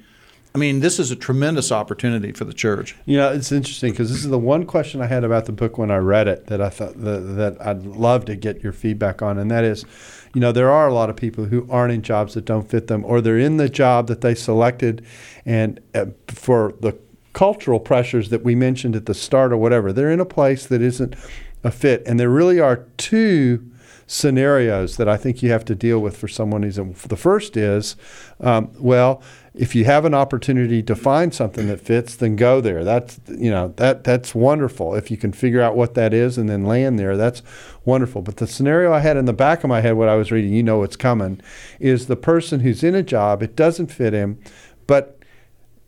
I 0.56 0.58
mean, 0.58 0.79
this 0.79 0.98
is 0.98 1.12
a 1.12 1.15
tremendous 1.15 1.72
opportunity 1.72 2.32
for 2.32 2.44
the 2.44 2.53
church. 2.53 2.96
You 3.06 3.18
know, 3.18 3.32
it's 3.32 3.51
interesting 3.51 3.91
because 3.91 4.10
this 4.10 4.24
is 4.24 4.29
the 4.29 4.39
one 4.39 4.65
question 4.65 5.00
I 5.00 5.06
had 5.06 5.24
about 5.24 5.46
the 5.46 5.51
book 5.51 5.77
when 5.77 5.91
I 5.91 5.98
read 5.98 6.27
it 6.27 6.48
that 6.48 6.60
I 6.60 6.70
thought 6.70 7.00
that, 7.01 7.20
that 7.36 7.58
I'd 7.62 7.86
love 7.86 8.25
to 8.25 8.36
get 8.36 8.63
your 8.63 8.74
feedback 8.74 9.22
on, 9.22 9.38
and 9.38 9.51
that 9.51 9.63
is, 9.63 9.86
you 10.34 10.41
know, 10.41 10.51
there 10.51 10.72
are 10.72 10.88
a 10.88 10.94
lot 10.94 11.10
of 11.10 11.15
people 11.15 11.46
who 11.46 11.68
aren't 11.70 11.94
in 11.94 12.01
jobs 12.01 12.34
that 12.34 12.46
don't 12.46 12.68
fit 12.68 12.88
them, 12.88 13.06
or 13.06 13.22
they're 13.22 13.38
in 13.38 13.58
the 13.58 13.70
job 13.70 14.08
that 14.08 14.22
they 14.22 14.34
selected, 14.34 15.06
and 15.46 15.79
uh, 15.94 16.06
for 16.27 16.74
the 16.79 16.98
cultural 17.34 17.79
pressures 17.79 18.29
that 18.29 18.44
we 18.44 18.56
mentioned 18.56 18.96
at 18.96 19.06
the 19.06 19.13
start 19.13 19.53
or 19.53 19.58
whatever, 19.58 19.94
they're 19.94 20.12
in 20.12 20.20
a 20.20 20.25
place 20.25 20.65
that 20.65 20.82
isn't 20.82 21.15
a 21.63 21.70
fit, 21.70 22.01
and 22.08 22.20
there 22.20 22.29
really 22.29 22.60
are 22.60 22.88
two 22.98 23.70
scenarios 24.08 24.98
that 24.98 25.08
I 25.08 25.17
think 25.17 25.43
you 25.43 25.51
have 25.51 25.65
to 25.65 25.75
deal 25.75 26.00
with 26.00 26.17
for 26.17 26.27
someone 26.27 26.63
who's 26.63 26.77
in. 26.77 26.96
The 27.08 27.15
first 27.15 27.55
is, 27.55 27.96
um, 28.39 28.72
well, 28.79 29.22
if 29.53 29.75
you 29.75 29.86
have 29.86 30.05
an 30.05 30.13
opportunity 30.13 30.81
to 30.84 30.96
find 30.96 31.34
something 31.34 31.67
that 31.67 31.81
fits, 31.81 32.15
then 32.15 32.36
go 32.36 32.62
there. 32.62 32.84
That's 32.84 33.19
you 33.27 33.51
know 33.51 33.74
that 33.77 34.03
that's 34.03 34.34
wonderful. 34.34 34.96
If 34.96 35.12
you 35.12 35.17
can 35.17 35.34
figure 35.34 35.62
out 35.62 35.75
what 35.75 35.96
that 35.96 36.13
is 36.13 36.38
and 36.38 36.50
then 36.50 36.63
land 36.63 36.98
there, 36.98 37.17
that's 37.17 37.41
wonderful. 37.86 38.22
But 38.22 38.38
the 38.38 38.48
scenario 38.48 38.93
I 38.93 39.00
had 39.00 39.17
in 39.17 39.25
the 39.25 39.34
back 39.34 39.63
of 39.63 39.69
my 39.69 39.81
head, 39.81 39.96
what 39.96 40.10
I 40.10 40.15
was 40.15 40.31
reading, 40.31 40.53
you 40.53 40.63
know, 40.63 40.79
what's 40.79 40.96
coming, 40.96 41.41
is 41.79 42.08
the 42.08 42.15
person 42.15 42.62
who's 42.62 42.84
in 42.84 42.96
a 42.96 43.03
job, 43.03 43.43
it 43.43 43.55
doesn't 43.55 43.88
fit 43.88 44.13
him, 44.13 44.39
but 44.88 45.19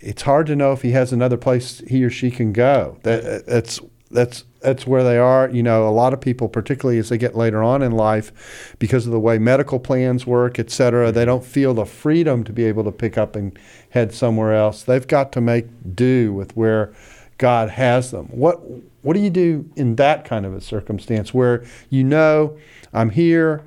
it's 0.02 0.24
hard 0.24 0.48
to 0.48 0.56
know 0.56 0.72
if 0.72 0.82
he 0.82 0.92
has 0.92 1.14
another 1.14 1.38
place 1.38 1.80
he 1.88 2.04
or 2.04 2.10
she 2.10 2.32
can 2.32 2.52
go. 2.54 2.98
That 3.04 3.46
that's 3.46 3.80
that's 4.12 4.46
that's 4.62 4.86
where 4.86 5.04
they 5.04 5.18
are. 5.18 5.50
You 5.50 5.64
know, 5.64 5.88
a 5.88 5.90
lot 5.90 6.14
of 6.14 6.22
people, 6.22 6.48
particularly 6.48 7.00
as 7.00 7.10
they 7.10 7.18
get 7.18 7.36
later 7.36 7.64
on 7.64 7.82
in 7.82 7.92
life, 7.92 8.76
because 8.80 9.06
of 9.06 9.12
the 9.12 9.20
way 9.20 9.38
medical 9.38 9.80
plans 9.80 10.26
work, 10.28 10.60
et 10.60 10.70
cetera, 10.70 11.12
they 11.12 11.26
don't 11.26 11.44
feel 11.44 11.74
the 11.74 11.86
freedom 11.86 12.44
to 12.44 12.54
be 12.54 12.66
able 12.66 12.84
to 12.84 12.92
pick 12.92 13.18
up 13.18 13.36
and 13.36 13.58
head 13.90 14.14
somewhere 14.14 14.54
else. 14.54 14.84
They've 14.84 15.08
got 15.08 15.32
to 15.34 15.42
make 15.42 15.66
do 15.96 16.34
with 16.34 16.56
where 16.56 16.94
God 17.38 17.70
has 17.70 18.12
them. 18.12 18.28
What 18.28 18.62
what 19.02 19.14
do 19.14 19.20
you 19.20 19.32
do 19.32 19.70
in 19.76 19.96
that 19.96 20.26
kind 20.26 20.46
of 20.46 20.54
a 20.54 20.62
circumstance 20.62 21.34
where 21.34 21.66
you 21.90 22.04
know 22.04 22.58
I'm 22.94 23.10
here, 23.10 23.64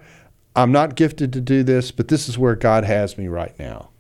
I'm 0.55 0.71
not 0.71 0.95
gifted 0.95 1.33
to 1.33 1.41
do 1.41 1.63
this, 1.63 1.91
but 1.91 2.09
this 2.09 2.29
is 2.29 2.39
where 2.39 2.55
God 2.55 2.85
has 2.85 3.19
me 3.19 3.27
right 3.27 3.59
now? 3.59 3.91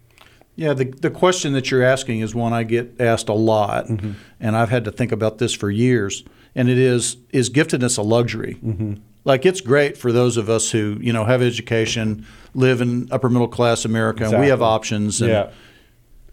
Yeah, 0.57 0.73
the, 0.73 0.85
the 0.85 1.11
question 1.11 1.53
that 1.55 1.71
you're 1.71 1.83
asking 1.83 2.21
is 2.21 2.35
one 2.35 2.53
I 2.53 2.63
get 2.63 3.01
asked 3.01 3.29
a 3.29 3.33
lot, 3.35 3.87
Mm-hmm. 3.87 4.13
and 4.41 4.57
I've 4.57 4.71
had 4.71 4.85
to 4.85 4.93
think 4.93 5.11
about 5.13 5.39
this 5.39 5.53
for 5.53 5.71
years. 5.71 6.23
And 6.55 6.69
it 6.69 6.79
is 6.79 7.17
is 7.31 7.51
giftedness 7.51 7.99
a 7.99 8.03
luxury? 8.03 8.59
Mm-hmm. 8.65 8.95
Like 9.25 9.45
it's 9.45 9.61
great 9.61 9.97
for 9.99 10.13
those 10.13 10.37
of 10.37 10.49
us 10.49 10.71
who 10.71 10.99
you 11.01 11.13
know 11.13 11.25
have 11.25 11.43
education, 11.43 12.25
live 12.55 12.81
in 12.81 13.09
upper 13.11 13.29
middle 13.29 13.49
class 13.49 13.85
America, 13.85 14.25
and 14.25 14.41
we 14.41 14.49
have 14.49 14.63
options. 14.63 15.21
And, 15.21 15.31
Yeah. 15.31 15.51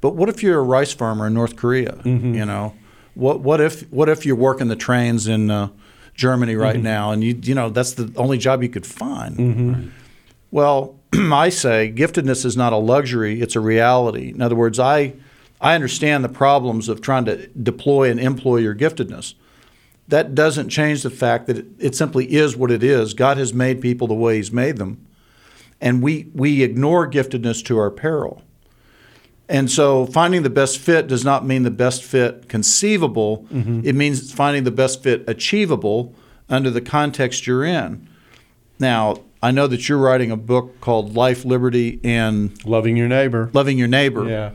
But 0.01 0.15
what 0.15 0.29
if 0.29 0.43
you're 0.43 0.59
a 0.59 0.63
rice 0.63 0.93
farmer 0.93 1.25
in 1.27 1.33
North 1.33 1.55
Korea? 1.55 1.93
Mm-hmm. 2.03 2.35
You 2.35 2.45
know, 2.45 2.75
what 3.15 3.39
what 3.39 3.59
if 3.61 3.81
what 3.91 4.09
if 4.09 4.25
you're 4.25 4.35
working 4.35 4.67
the 4.67 4.75
trains 4.75 5.27
in 5.27 5.49
uh, 5.49 5.69
Germany 6.13 6.55
right 6.55 6.75
Mm-hmm. 6.75 6.83
now, 6.83 7.11
and 7.11 7.23
you 7.23 7.39
you 7.41 7.55
know 7.55 7.69
that's 7.69 7.93
the 7.93 8.11
only 8.17 8.37
job 8.37 8.61
you 8.61 8.69
could 8.69 8.85
find. 8.85 9.91
Well, 10.51 10.99
I 11.13 11.49
say 11.49 11.91
giftedness 11.95 12.45
is 12.45 12.55
not 12.55 12.73
a 12.73 12.77
luxury; 12.77 13.41
it's 13.41 13.55
a 13.55 13.59
reality. 13.59 14.29
In 14.29 14.41
other 14.41 14.55
words, 14.55 14.79
I 14.79 15.13
I 15.59 15.75
understand 15.75 16.23
the 16.23 16.29
problems 16.29 16.89
of 16.89 17.01
trying 17.01 17.25
to 17.25 17.47
deploy 17.47 18.09
and 18.09 18.19
employ 18.19 18.57
your 18.57 18.75
giftedness. 18.75 19.33
That 20.07 20.33
doesn't 20.35 20.69
change 20.69 21.03
the 21.03 21.09
fact 21.09 21.47
that 21.47 21.57
it, 21.57 21.65
it 21.79 21.95
simply 21.95 22.33
is 22.33 22.55
what 22.55 22.71
it 22.71 22.83
is. 22.83 23.13
God 23.13 23.37
has 23.37 23.53
made 23.53 23.81
people 23.81 24.07
the 24.07 24.13
way 24.13 24.37
He's 24.37 24.51
made 24.51 24.77
them, 24.77 25.05
and 25.79 26.01
we 26.01 26.29
we 26.33 26.63
ignore 26.63 27.09
giftedness 27.09 27.63
to 27.65 27.77
our 27.77 27.91
peril. 27.91 28.41
And 29.49 29.69
so 29.69 30.05
finding 30.05 30.43
the 30.43 30.49
best 30.49 30.77
fit 30.77 31.07
does 31.07 31.25
not 31.25 31.45
mean 31.45 31.63
the 31.63 31.71
best 31.71 32.03
fit 32.03 32.47
conceivable. 32.47 33.45
Mm-hmm. 33.51 33.81
It 33.83 33.95
means 33.95 34.31
finding 34.31 34.63
the 34.63 34.71
best 34.71 35.03
fit 35.03 35.25
achievable 35.27 36.15
under 36.47 36.69
the 36.69 36.79
context 36.79 37.45
you're 37.45 37.65
in. 37.65 38.07
Now, 38.79 39.17
I 39.41 39.51
know 39.51 39.67
that 39.67 39.89
you're 39.89 39.97
writing 39.97 40.29
a 40.29 40.37
book 40.37 40.79
called 40.81 41.15
Life, 41.15 41.45
Liberty, 41.45 41.99
and 42.03 42.63
Loving 42.65 42.95
your 42.95 43.07
neighbor. 43.07 43.49
Loving 43.53 43.77
Your 43.77 43.87
Neighbor. 43.87 44.29
Yeah. 44.29 44.51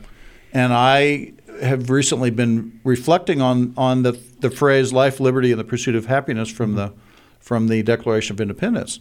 And 0.53 0.73
I 0.73 1.33
have 1.61 1.89
recently 1.89 2.29
been 2.29 2.79
reflecting 2.83 3.41
on, 3.41 3.73
on 3.75 4.03
the, 4.03 4.13
the 4.39 4.49
phrase 4.49 4.93
life, 4.93 5.19
liberty, 5.19 5.51
and 5.51 5.59
the 5.59 5.65
pursuit 5.65 5.95
of 5.95 6.05
happiness 6.05 6.49
from 6.49 6.75
the, 6.75 6.93
from 7.39 7.67
the 7.67 7.83
Declaration 7.83 8.35
of 8.35 8.41
Independence. 8.41 8.99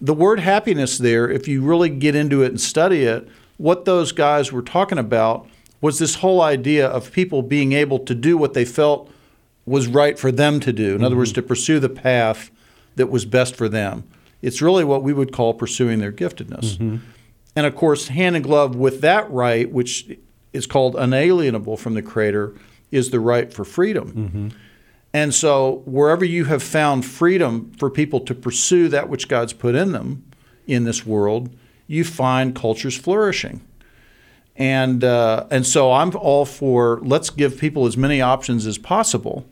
The 0.00 0.14
word 0.14 0.40
happiness 0.40 0.98
there, 0.98 1.30
if 1.30 1.48
you 1.48 1.62
really 1.62 1.88
get 1.88 2.14
into 2.14 2.42
it 2.42 2.48
and 2.48 2.60
study 2.60 3.04
it, 3.04 3.26
what 3.56 3.84
those 3.84 4.12
guys 4.12 4.52
were 4.52 4.62
talking 4.62 4.98
about 4.98 5.48
was 5.80 5.98
this 5.98 6.16
whole 6.16 6.42
idea 6.42 6.86
of 6.86 7.12
people 7.12 7.42
being 7.42 7.72
able 7.72 7.98
to 8.00 8.14
do 8.14 8.36
what 8.36 8.54
they 8.54 8.64
felt 8.64 9.10
was 9.64 9.86
right 9.86 10.18
for 10.18 10.30
them 10.30 10.60
to 10.60 10.72
do. 10.72 10.94
In 10.94 11.02
other 11.02 11.12
mm-hmm. 11.12 11.20
words, 11.20 11.32
to 11.32 11.42
pursue 11.42 11.78
the 11.78 11.88
path 11.88 12.50
that 12.96 13.08
was 13.08 13.24
best 13.24 13.56
for 13.56 13.68
them. 13.68 14.04
It's 14.44 14.60
really 14.60 14.84
what 14.84 15.02
we 15.02 15.12
would 15.12 15.32
call 15.32 15.54
pursuing 15.54 15.98
their 16.00 16.12
giftedness. 16.12 17.00
And 17.56 17.66
of 17.66 17.74
course, 17.74 18.08
hand 18.08 18.36
in 18.36 18.42
glove 18.42 18.76
with 18.76 19.00
that 19.00 19.30
right, 19.30 19.70
which 19.70 20.18
is 20.52 20.66
called 20.66 20.96
unalienable 20.96 21.76
from 21.76 21.94
the 21.94 22.02
Creator, 22.02 22.54
is 22.90 23.10
the 23.10 23.20
right 23.20 23.52
for 23.52 23.64
freedom. 23.64 24.52
And 25.12 25.32
so, 25.32 25.82
wherever 25.86 26.24
you 26.24 26.44
have 26.46 26.62
found 26.62 27.04
freedom 27.04 27.72
for 27.78 27.88
people 27.88 28.20
to 28.20 28.34
pursue 28.34 28.88
that 28.88 29.08
which 29.08 29.28
God's 29.28 29.52
put 29.52 29.74
in 29.76 29.92
them 29.92 30.24
in 30.66 30.84
this 30.84 31.06
world, 31.06 31.50
you 31.86 32.02
find 32.04 32.54
cultures 32.54 32.96
flourishing. 32.96 33.60
And 34.56 35.02
uh, 35.04 35.46
and 35.50 35.64
so 35.66 35.92
I'm 35.92 36.14
all 36.16 36.44
for 36.44 37.00
let's 37.02 37.30
give 37.30 37.58
people 37.58 37.86
as 37.86 37.96
many 37.96 38.20
options 38.20 38.66
as 38.66 38.78
possible, 38.78 39.46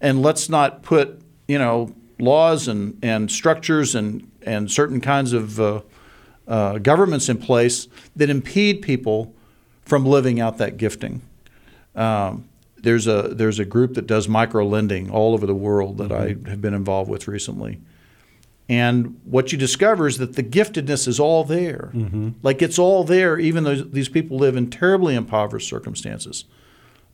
and 0.00 0.22
let's 0.22 0.48
not 0.48 0.82
put 0.82 1.20
you 1.48 1.58
know 1.58 1.94
laws 2.18 2.68
and, 2.68 2.98
and 3.02 3.30
structures 3.30 3.94
and 3.94 4.30
and 4.42 4.70
certain 4.70 5.00
kinds 5.00 5.32
of 5.32 5.60
uh, 5.60 5.80
uh, 6.48 6.78
governments 6.78 7.28
in 7.28 7.38
place 7.38 7.88
that 8.16 8.28
impede 8.28 8.82
people 8.82 9.34
from 9.84 10.04
living 10.04 10.40
out 10.40 10.58
that 10.58 10.76
gifting. 10.76 11.22
Um, 11.94 12.48
there's 12.76 13.06
a 13.06 13.34
there's 13.34 13.58
a 13.60 13.64
group 13.64 13.94
that 13.94 14.06
does 14.06 14.28
micro 14.28 14.66
lending 14.66 15.10
all 15.10 15.34
over 15.34 15.46
the 15.46 15.54
world 15.54 15.98
that 15.98 16.10
I 16.10 16.28
have 16.50 16.60
been 16.60 16.74
involved 16.74 17.08
with 17.08 17.28
recently, 17.28 17.78
And 18.68 19.20
what 19.24 19.52
you 19.52 19.58
discover 19.58 20.06
is 20.06 20.18
that 20.18 20.34
the 20.34 20.42
giftedness 20.42 21.06
is 21.06 21.20
all 21.20 21.44
there. 21.44 21.90
Like 22.42 22.62
it's 22.62 22.78
all 22.78 23.04
there, 23.04 23.38
even 23.38 23.64
though 23.64 23.74
these 23.76 24.08
people 24.08 24.38
live 24.38 24.56
in 24.56 24.70
terribly 24.70 25.14
impoverished 25.14 25.68
circumstances. 25.68 26.44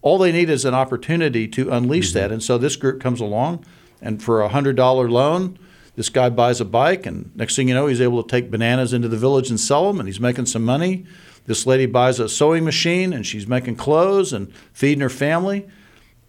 All 0.00 0.18
they 0.18 0.30
need 0.30 0.48
is 0.50 0.64
an 0.64 0.74
opportunity 0.74 1.48
to 1.48 1.70
unleash 1.70 2.12
that. 2.12 2.30
And 2.30 2.42
so 2.42 2.58
this 2.58 2.76
group 2.76 3.00
comes 3.00 3.20
along, 3.20 3.64
and 4.00 4.22
for 4.22 4.40
a 4.40 4.48
hundred 4.48 4.76
dollar 4.76 5.10
loan, 5.10 5.58
this 5.96 6.08
guy 6.08 6.28
buys 6.28 6.60
a 6.60 6.64
bike, 6.64 7.06
and 7.06 7.34
next 7.34 7.56
thing 7.56 7.68
you 7.68 7.74
know, 7.74 7.86
he's 7.86 8.00
able 8.00 8.22
to 8.22 8.28
take 8.28 8.50
bananas 8.50 8.92
into 8.92 9.08
the 9.08 9.16
village 9.16 9.50
and 9.50 9.58
sell 9.58 9.88
them, 9.88 9.98
and 9.98 10.08
he's 10.08 10.20
making 10.20 10.46
some 10.46 10.64
money. 10.64 11.04
This 11.46 11.66
lady 11.66 11.86
buys 11.86 12.20
a 12.20 12.28
sewing 12.28 12.64
machine, 12.64 13.12
and 13.12 13.26
she's 13.26 13.46
making 13.46 13.76
clothes 13.76 14.32
and 14.32 14.52
feeding 14.72 15.00
her 15.00 15.08
family, 15.08 15.66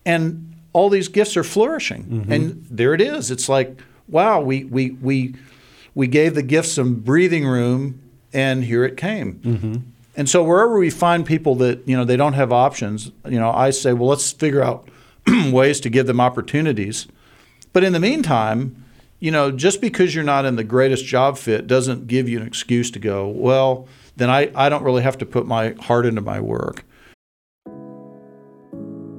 and 0.06 0.56
all 0.74 0.90
these 0.90 1.08
gifts 1.08 1.36
are 1.38 1.44
flourishing. 1.44 2.04
Mm-hmm. 2.06 2.32
And 2.32 2.68
there 2.70 2.94
it 2.94 3.02
is. 3.02 3.30
It's 3.30 3.50
like, 3.50 3.80
wow, 4.08 4.42
we 4.42 4.64
we 4.64 4.92
we 4.92 5.36
we 5.94 6.08
gave 6.08 6.36
the 6.36 6.44
gift 6.44 6.70
some 6.70 6.96
breathing 6.96 7.46
room, 7.46 8.02
and 8.34 8.64
here 8.64 8.84
it 8.84 8.98
came. 8.98 9.36
Mm-hmm. 9.36 9.76
And 10.16 10.30
so 10.30 10.44
wherever 10.44 10.78
we 10.78 10.90
find 10.90 11.26
people 11.26 11.56
that 11.56 11.88
you 11.88 11.96
know 11.96 12.06
they 12.06 12.18
don't 12.18 12.34
have 12.34 12.52
options, 12.52 13.12
you 13.26 13.40
know, 13.40 13.52
I 13.52 13.70
say, 13.70 13.94
well, 13.94 14.10
let's 14.10 14.32
figure 14.32 14.64
out 14.64 14.90
ways 15.52 15.80
to 15.82 15.90
give 15.90 16.08
them 16.08 16.20
opportunities. 16.20 17.08
But 17.74 17.84
in 17.84 17.94
the 17.94 18.00
meantime, 18.00 18.84
you 19.20 19.32
know, 19.32 19.52
just 19.52 19.82
because 19.82 20.16
you're 20.16 20.24
not 20.24 20.46
in 20.46 20.56
the 20.56 20.64
greatest 20.64 21.06
job 21.06 21.38
fit 21.38 21.68
doesn't 21.68 22.08
give 22.08 22.30
you 22.30 22.40
an 22.40 22.48
excuse 22.48 22.90
to 22.92 23.00
go, 23.00 23.28
well, 23.28 23.88
then 24.16 24.30
I, 24.30 24.52
I 24.56 24.70
don't 24.70 24.84
really 24.84 25.04
have 25.04 25.18
to 25.20 25.26
put 25.26 25.46
my 25.46 25.76
heart 25.80 26.06
into 26.06 26.22
my 26.22 26.40
work. 26.40 26.86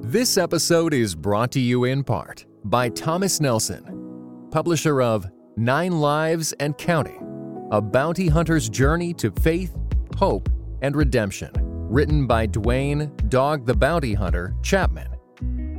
This 0.01 0.37
episode 0.37 0.93
is 0.93 1.15
brought 1.15 1.51
to 1.53 1.59
you 1.59 1.85
in 1.85 2.03
part 2.03 2.45
by 2.65 2.89
Thomas 2.89 3.39
Nelson, 3.39 4.49
publisher 4.51 5.01
of 5.01 5.25
Nine 5.55 6.01
Lives 6.01 6.53
and 6.53 6.77
Counting 6.77 7.69
A 7.71 7.81
Bounty 7.81 8.27
Hunter's 8.27 8.67
Journey 8.67 9.13
to 9.15 9.31
Faith, 9.31 9.77
Hope, 10.17 10.49
and 10.81 10.95
Redemption, 10.95 11.51
written 11.55 12.27
by 12.27 12.45
Duane 12.45 13.11
Dog 13.29 13.65
the 13.65 13.75
Bounty 13.75 14.13
Hunter 14.13 14.53
Chapman. 14.63 15.10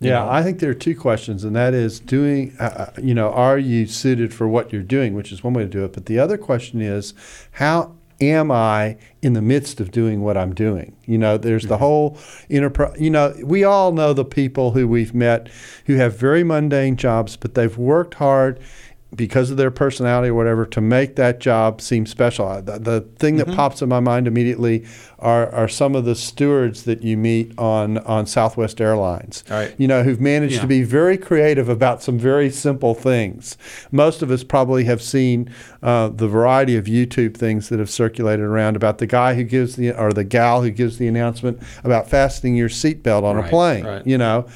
Yeah, 0.00 0.28
I 0.28 0.42
think 0.42 0.58
there 0.58 0.70
are 0.70 0.74
two 0.74 0.96
questions, 0.96 1.44
and 1.44 1.56
that 1.56 1.72
is 1.72 2.00
doing, 2.00 2.54
uh, 2.60 2.62
uh, 2.64 2.90
you 3.00 3.14
know, 3.14 3.30
are 3.32 3.58
you 3.58 3.86
suited 3.86 4.34
for 4.34 4.46
what 4.46 4.72
you're 4.72 4.82
doing, 4.82 5.14
which 5.14 5.32
is 5.32 5.42
one 5.42 5.54
way 5.54 5.62
to 5.62 5.68
do 5.68 5.84
it. 5.84 5.92
But 5.92 6.06
the 6.06 6.18
other 6.18 6.36
question 6.36 6.80
is, 6.82 7.14
how 7.52 7.94
am 8.20 8.50
I 8.50 8.96
in 9.22 9.32
the 9.32 9.42
midst 9.42 9.80
of 9.80 9.90
doing 9.90 10.22
what 10.22 10.36
I'm 10.36 10.54
doing? 10.54 10.94
You 11.06 11.18
know, 11.18 11.36
there's 11.38 11.66
the 11.66 11.78
whole 11.78 12.18
enterprise, 12.50 12.96
you 13.00 13.10
know, 13.10 13.34
we 13.42 13.64
all 13.64 13.92
know 13.92 14.12
the 14.12 14.24
people 14.24 14.72
who 14.72 14.86
we've 14.86 15.14
met 15.14 15.48
who 15.86 15.94
have 15.96 16.18
very 16.18 16.44
mundane 16.44 16.96
jobs, 16.96 17.36
but 17.36 17.54
they've 17.54 17.76
worked 17.76 18.14
hard 18.14 18.60
because 19.16 19.50
of 19.50 19.56
their 19.56 19.70
personality 19.70 20.28
or 20.28 20.34
whatever 20.34 20.66
to 20.66 20.80
make 20.80 21.16
that 21.16 21.40
job 21.40 21.80
seem 21.80 22.06
special. 22.06 22.60
The, 22.62 22.78
the 22.78 23.00
thing 23.16 23.36
that 23.36 23.48
pops 23.48 23.80
in 23.82 23.88
my 23.88 24.00
mind 24.00 24.26
immediately 24.26 24.84
are, 25.18 25.48
are 25.52 25.68
some 25.68 25.94
of 25.94 26.04
the 26.04 26.14
stewards 26.14 26.82
that 26.84 27.02
you 27.02 27.16
meet 27.16 27.52
on, 27.58 27.98
on 27.98 28.26
Southwest 28.26 28.80
Airlines. 28.80 29.44
Right. 29.48 29.74
You 29.78 29.88
know, 29.88 30.02
who've 30.02 30.20
managed 30.20 30.54
Yeah. 30.56 30.60
to 30.62 30.66
be 30.66 30.82
very 30.82 31.16
creative 31.16 31.68
about 31.68 32.02
some 32.02 32.18
very 32.18 32.50
simple 32.50 32.94
things. 32.94 33.56
Most 33.90 34.20
of 34.22 34.30
us 34.30 34.44
probably 34.44 34.84
have 34.84 35.00
seen 35.00 35.48
uh, 35.82 36.08
the 36.08 36.28
variety 36.28 36.76
of 36.76 36.84
YouTube 36.86 37.36
things 37.36 37.68
that 37.68 37.78
have 37.78 37.90
circulated 37.90 38.44
around 38.44 38.76
about 38.76 38.98
the 38.98 39.06
guy 39.06 39.34
who 39.34 39.44
gives 39.44 39.76
the 39.76 39.92
or 39.92 40.12
the 40.12 40.24
gal 40.24 40.62
who 40.62 40.70
gives 40.70 40.98
the 40.98 41.06
announcement 41.06 41.62
about 41.84 42.08
fastening 42.10 42.56
your 42.56 42.68
seatbelt 42.68 43.22
on 43.22 43.38
a 43.38 43.48
plane. 43.48 43.84
right. 43.84 44.06
You 44.06 44.18
know, 44.18 44.46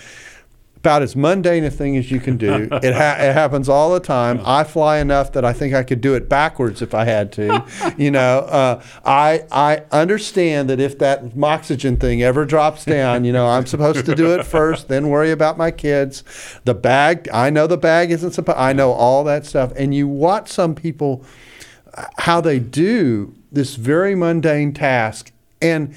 about 0.89 1.03
as 1.03 1.15
mundane 1.15 1.65
a 1.65 1.71
thing 1.71 1.99
as 1.99 2.11
you 2.11 2.19
can 2.19 2.39
do. 2.39 2.67
it, 2.73 2.95
ha- 2.95 3.17
it 3.19 3.35
happens 3.35 3.69
all 3.69 3.93
the 3.93 4.01
time. 4.01 4.41
I 4.43 4.65
fly 4.65 4.99
enough 4.99 5.33
that 5.33 5.45
I 5.45 5.53
think 5.53 5.75
I 5.75 5.83
could 5.83 6.01
do 6.01 6.15
it 6.15 6.31
backwards 6.31 6.81
if 6.81 6.95
I 6.95 7.05
had 7.05 7.31
to. 7.33 7.63
you 7.99 8.11
know, 8.11 8.39
uh, 8.39 8.83
I 9.05 9.45
I 9.53 9.83
understand 9.93 10.71
that 10.71 10.81
if 10.81 10.99
that 11.01 11.25
oxygen 11.43 11.99
thing 11.99 12.23
ever 12.23 12.47
drops 12.47 12.87
down, 12.87 13.27
you 13.27 13.33
know, 13.33 13.47
I'm 13.47 13.67
supposed 13.67 14.07
to 14.07 14.15
do 14.15 14.33
it 14.33 14.47
first, 14.47 14.89
then 14.89 15.11
worry 15.11 15.31
about 15.31 15.59
my 15.59 15.71
kids. 15.71 16.25
The 16.65 16.75
bag, 16.75 17.29
I 17.35 17.51
know 17.51 17.67
the 17.67 17.77
bag 17.77 18.11
isn't 18.11 18.33
supposed. 18.33 18.59
I 18.59 18.73
know 18.73 18.93
all 18.93 19.25
that 19.25 19.45
stuff, 19.45 19.73
and 19.77 19.95
you 19.95 20.09
watch 20.09 20.49
some 20.49 20.75
people 20.75 21.23
uh, 21.93 22.07
how 22.17 22.41
they 22.41 22.59
do 22.59 23.35
this 23.53 23.75
very 23.77 24.15
mundane 24.15 24.73
task 24.73 25.33
and 25.61 25.95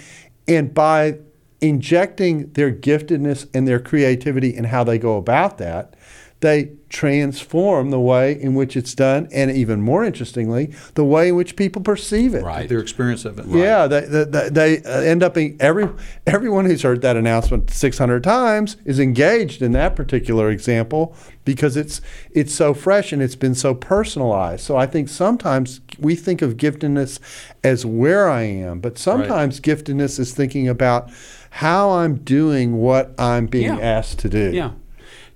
and 0.50 0.74
by 0.74 1.18
injecting 1.62 2.52
their 2.54 2.72
giftedness 2.72 3.48
and 3.54 3.68
their 3.68 3.80
creativity 3.80 4.56
and 4.56 4.68
how 4.68 4.84
they 4.84 4.98
go 4.98 5.18
about 5.18 5.58
that 5.60 5.96
they 6.42 6.72
transform 6.90 7.92
the 7.92 8.00
way 8.00 8.34
in 8.42 8.56
which 8.56 8.76
it's 8.76 8.96
done 8.96 9.28
and 9.32 9.52
even 9.52 9.80
more 9.80 10.04
interestingly 10.04 10.74
the 10.96 11.06
way 11.06 11.30
in 11.30 11.36
which 11.36 11.56
people 11.56 11.84
perceive 11.84 12.34
it 12.34 12.44
Right. 12.44 12.68
Their 12.68 12.80
experience 12.80 13.26
of 13.26 13.38
it. 13.38 13.46
yeah, 13.46 13.86
they, 13.86 14.02
they, 14.02 14.50
they 14.50 14.84
uh, 14.84 15.02
end 15.02 15.22
up 15.22 15.36
being 15.36 15.56
every 15.60 15.88
everyone 16.26 16.66
who's 16.66 16.82
heard 16.82 17.02
that 17.04 17.16
announcement 17.16 17.70
600 17.70 18.24
times 18.24 18.76
is 18.86 19.00
engaged 19.00 19.62
in 19.62 19.72
that 19.74 19.96
particular 19.96 20.50
example 20.50 21.16
because 21.46 21.78
it's 21.78 22.02
it's 22.32 22.54
so 22.54 22.74
fresh 22.74 23.14
and 23.14 23.22
it's 23.22 23.36
been 23.36 23.56
so 23.56 23.76
personalized. 23.76 24.62
So 24.64 24.76
I 24.78 24.88
think 24.88 25.10
sometimes 25.10 25.80
we 26.00 26.16
think 26.16 26.42
of 26.42 26.58
giftedness 26.58 27.20
as 27.64 27.86
where 27.86 28.28
I 28.30 28.42
am, 28.42 28.80
but 28.80 28.98
sometimes 28.98 29.60
giftedness 29.62 30.20
is 30.20 30.34
thinking 30.34 30.68
about 30.68 31.12
how 31.52 31.92
I'm 31.92 32.16
doing 32.16 32.78
what 32.78 33.14
I'm 33.20 33.46
being 33.48 33.66
Yeah. 33.68 33.80
asked 33.80 34.20
to 34.20 34.30
do. 34.30 34.52
Yeah. 34.54 34.72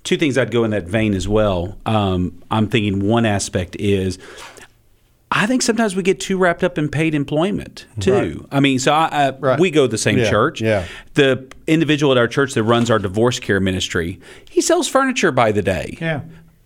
Two 0.04 0.18
things 0.18 0.38
I'd 0.38 0.52
go 0.52 0.64
in 0.64 0.72
that 0.72 0.88
vein 0.88 1.14
as 1.14 1.28
well. 1.28 1.78
Um, 1.86 2.42
I'm 2.52 2.68
thinking 2.68 3.08
one 3.08 3.26
aspect 3.26 3.76
is 3.80 4.18
I 5.32 5.48
think 5.48 5.62
sometimes 5.64 5.96
we 5.96 6.04
get 6.04 6.20
too 6.20 6.38
wrapped 6.38 6.64
up 6.64 6.78
in 6.78 6.88
paid 6.88 7.14
employment 7.14 7.88
too. 8.00 8.48
I 8.52 8.60
mean, 8.62 8.80
so 8.80 8.94
I, 8.94 9.08
I, 9.12 9.30
Right. 9.32 9.60
we 9.60 9.70
go 9.72 9.86
to 9.86 9.92
the 9.92 9.98
same 9.98 10.18
Yeah, 10.20 10.30
church. 10.30 10.62
yeah. 10.62 10.86
The 11.16 11.46
individual 11.68 12.12
at 12.14 12.18
our 12.18 12.28
church 12.28 12.54
that 12.54 12.64
runs 12.64 12.90
our 12.90 13.00
divorce 13.00 13.40
care 13.40 13.60
ministry, 13.60 14.20
he 14.50 14.62
sells 14.62 14.88
furniture 14.88 15.32
by 15.32 15.52
the 15.52 15.62
day. 15.62 15.98
Yeah. 16.00 16.22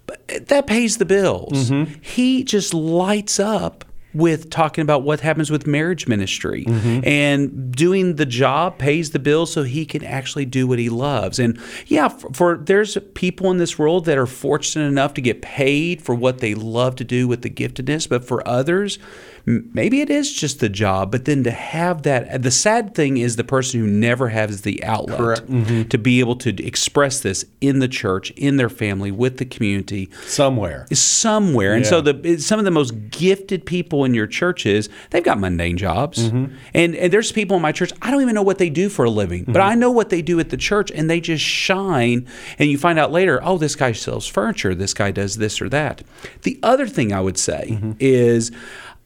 But 0.06 0.48
that 0.50 0.68
pays 0.68 0.98
the 0.98 1.06
bills. 1.06 1.72
Mm-hmm. 1.72 1.94
He 2.02 2.44
just 2.44 2.74
lights 2.74 3.40
up 3.40 3.86
with 4.14 4.50
talking 4.50 4.82
about 4.82 5.04
what 5.04 5.20
happens 5.20 5.52
with 5.52 5.68
marriage 5.68 6.08
ministry 6.08 6.66
Mm-hmm. 6.66 7.00
and 7.08 7.72
doing 7.72 8.16
the 8.16 8.26
job 8.26 8.78
pays 8.80 9.12
the 9.12 9.20
bills 9.20 9.54
so 9.54 9.64
he 9.64 9.86
can 9.86 10.04
actually 10.04 10.46
do 10.46 10.66
what 10.68 10.80
he 10.80 10.90
loves 10.90 11.38
and 11.40 11.60
yeah 11.88 12.08
for, 12.08 12.34
for 12.34 12.58
there's 12.58 12.98
people 13.14 13.52
in 13.52 13.58
this 13.58 13.78
world 13.78 14.06
that 14.06 14.18
are 14.18 14.26
fortunate 14.26 14.88
enough 14.88 15.14
to 15.14 15.22
get 15.22 15.42
paid 15.42 16.02
for 16.02 16.16
what 16.16 16.40
they 16.40 16.56
love 16.56 16.96
to 16.96 17.04
do 17.04 17.28
with 17.28 17.44
the 17.44 17.50
giftedness 17.50 18.10
but 18.10 18.26
for 18.26 18.46
others 18.48 18.98
maybe 19.46 20.02
it 20.02 20.10
is 20.10 20.32
just 20.34 20.60
the 20.60 20.70
job 20.70 21.12
but 21.12 21.26
then 21.26 21.44
to 21.44 21.52
have 21.52 22.04
that 22.04 22.42
the 22.44 22.52
sad 22.52 22.94
thing 22.96 23.18
is 23.18 23.36
the 23.36 23.44
person 23.44 23.80
who 23.80 23.88
never 23.88 24.30
has 24.30 24.62
the 24.62 24.84
outlet 24.84 25.40
Mm-hmm. 25.48 25.84
to 25.90 25.98
be 25.98 26.20
able 26.20 26.36
to 26.38 26.50
express 26.66 27.20
this 27.22 27.46
in 27.62 27.80
the 27.80 27.88
church 27.88 28.32
in 28.32 28.58
their 28.58 28.70
family 28.70 29.12
with 29.12 29.38
the 29.38 29.46
community 29.46 30.10
Somewhere. 30.26 30.86
somewhere. 30.92 31.74
And 31.74 31.86
so 31.86 32.02
the 32.02 32.38
some 32.40 32.60
of 32.60 32.66
the 32.66 32.72
most 32.72 32.92
gifted 33.10 33.66
people 33.66 34.06
in 34.06 34.14
your 34.14 34.28
churches, 34.28 34.90
they've 35.10 35.24
got 35.24 35.40
mundane 35.40 35.78
jobs. 35.78 36.20
Mm-hmm. 36.30 36.56
And, 36.74 36.96
and 36.96 37.12
there's 37.14 37.32
people 37.32 37.56
in 37.56 37.62
my 37.62 37.72
church, 37.72 37.92
I 38.02 38.12
don't 38.12 38.22
even 38.22 38.36
know 38.36 38.42
what 38.44 38.58
they 38.58 38.70
do 38.70 38.90
for 38.90 39.06
a 39.06 39.10
living, 39.10 39.44
but 39.46 39.56
Mm-hmm. 39.56 39.70
I 39.70 39.76
know 39.76 39.92
what 39.92 40.10
they 40.10 40.22
do 40.22 40.40
at 40.40 40.50
the 40.50 40.58
church 40.58 40.92
and 40.92 41.10
they 41.10 41.20
just 41.20 41.44
shine. 41.44 42.28
And 42.58 42.70
you 42.70 42.78
find 42.78 42.98
out 43.00 43.12
later, 43.12 43.40
oh, 43.44 43.58
this 43.58 43.76
guy 43.76 43.92
sells 43.92 44.28
furniture, 44.28 44.74
this 44.76 44.94
guy 44.94 45.12
does 45.12 45.38
this 45.38 45.62
or 45.62 45.70
that. 45.70 46.04
The 46.44 46.60
other 46.64 46.88
thing 46.88 47.12
I 47.14 47.22
would 47.22 47.38
say 47.38 47.68
Mm-hmm. 47.72 47.92
is 48.00 48.52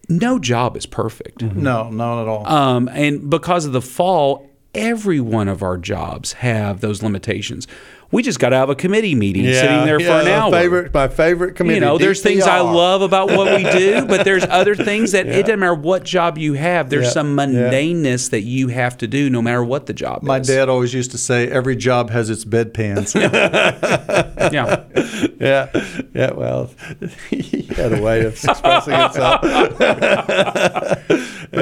no 0.10 0.39
job 0.39 0.76
is 0.78 0.86
perfect. 0.86 1.42
No, 1.42 1.89
not 1.89 2.22
at 2.22 2.28
all. 2.28 2.48
Um, 2.48 2.89
and 2.89 3.30
because 3.30 3.66
of 3.66 3.72
the 3.72 3.82
fall, 3.82 4.50
every 4.74 5.20
one 5.20 5.48
of 5.48 5.63
our 5.63 5.78
jobs 5.78 6.34
have 6.34 6.82
those 6.82 7.02
limitations. 7.04 7.68
We 8.13 8.21
just 8.21 8.39
got 8.39 8.54
out 8.54 8.65
of 8.65 8.69
a 8.69 8.76
committee 8.76 9.15
meeting 9.15 9.43
sitting 9.45 9.86
there 9.86 9.99
for 9.99 10.06
an 10.06 10.28
yeah, 10.28 10.43
hour. 10.43 10.52
Favorite, 10.52 10.93
my 10.93 11.08
favorite 11.08 11.56
committee. 11.56 11.76
You 11.76 11.82
know, 11.82 11.97
there's 11.97 12.21
things 12.21 12.43
I 12.43 12.60
love 12.60 13.02
about 13.02 13.30
what 13.32 13.56
we 13.58 13.63
do, 13.63 14.06
but 14.06 14.23
there's 14.23 14.45
other 14.45 14.76
things 14.76 15.13
that 15.13 15.26
it 15.26 15.41
doesn't 15.41 15.60
matter 15.60 15.73
what 15.73 16.04
job 16.04 16.38
you 16.38 16.54
have. 16.54 16.91
There's 16.91 17.06
Yeah, 17.06 17.10
some 17.12 17.38
yeah. 17.39 17.45
mundaneness 17.47 18.30
that 18.30 18.41
you 18.41 18.67
have 18.67 18.99
to 18.99 19.08
do, 19.08 19.32
no 19.32 19.41
matter 19.41 19.63
what 19.63 19.88
the 19.88 19.93
job 19.93 20.21
My 20.21 20.39
is. 20.39 20.47
dad 20.47 20.69
always 20.69 20.93
used 20.93 21.10
to 21.12 21.17
say, 21.17 21.49
every 21.49 21.76
job 21.76 22.12
has 22.12 22.30
its 22.30 22.45
bedpans. 22.45 23.15
yeah, 24.54 24.84
Yeah, 25.39 25.69
yeah. 26.13 26.32
Well, 26.34 26.69
he 27.32 27.63
had 27.76 27.93
a 27.93 28.02
way 28.02 28.26
of 28.26 28.34
expressing 28.34 28.93
himself. 28.93 29.41
But 29.41 31.02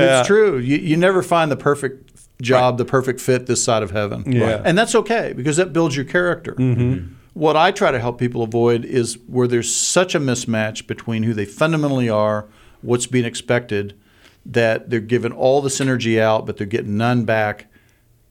it's 0.04 0.28
true. 0.28 0.58
You, 0.58 0.76
you 0.78 0.98
never 0.98 1.24
find 1.24 1.50
the 1.50 1.56
perfect 1.56 2.10
job, 2.42 2.78
the 2.78 2.86
perfect 2.86 3.22
fit 3.22 3.46
this 3.46 3.64
side 3.64 3.84
of 3.84 3.92
heaven. 3.92 4.24
Yeah. 4.32 4.54
Right. 4.56 4.62
And 4.66 4.78
that's 4.78 4.96
okay 4.96 5.34
because 5.36 5.58
that 5.58 5.72
builds 5.74 5.96
your 5.96 6.06
character. 6.06 6.56
What 7.34 7.56
I 7.56 7.72
try 7.72 7.92
to 7.92 8.00
help 8.00 8.20
people 8.20 8.44
avoid 8.44 8.84
is 8.84 9.18
where 9.28 9.48
there's 9.48 9.74
such 9.74 10.16
a 10.16 10.20
mismatch 10.20 10.86
between 10.86 11.24
who 11.24 11.34
they 11.34 11.46
fundamentally 11.46 12.10
are, 12.10 12.48
what's 12.82 13.08
being 13.08 13.24
expected, 13.24 13.98
that 14.46 14.90
they're 14.90 15.00
giving 15.00 15.32
all 15.32 15.62
this 15.62 15.80
energy 15.80 16.20
out, 16.20 16.46
but 16.46 16.58
they're 16.58 16.68
getting 16.68 16.98
none 16.98 17.24
back. 17.24 17.68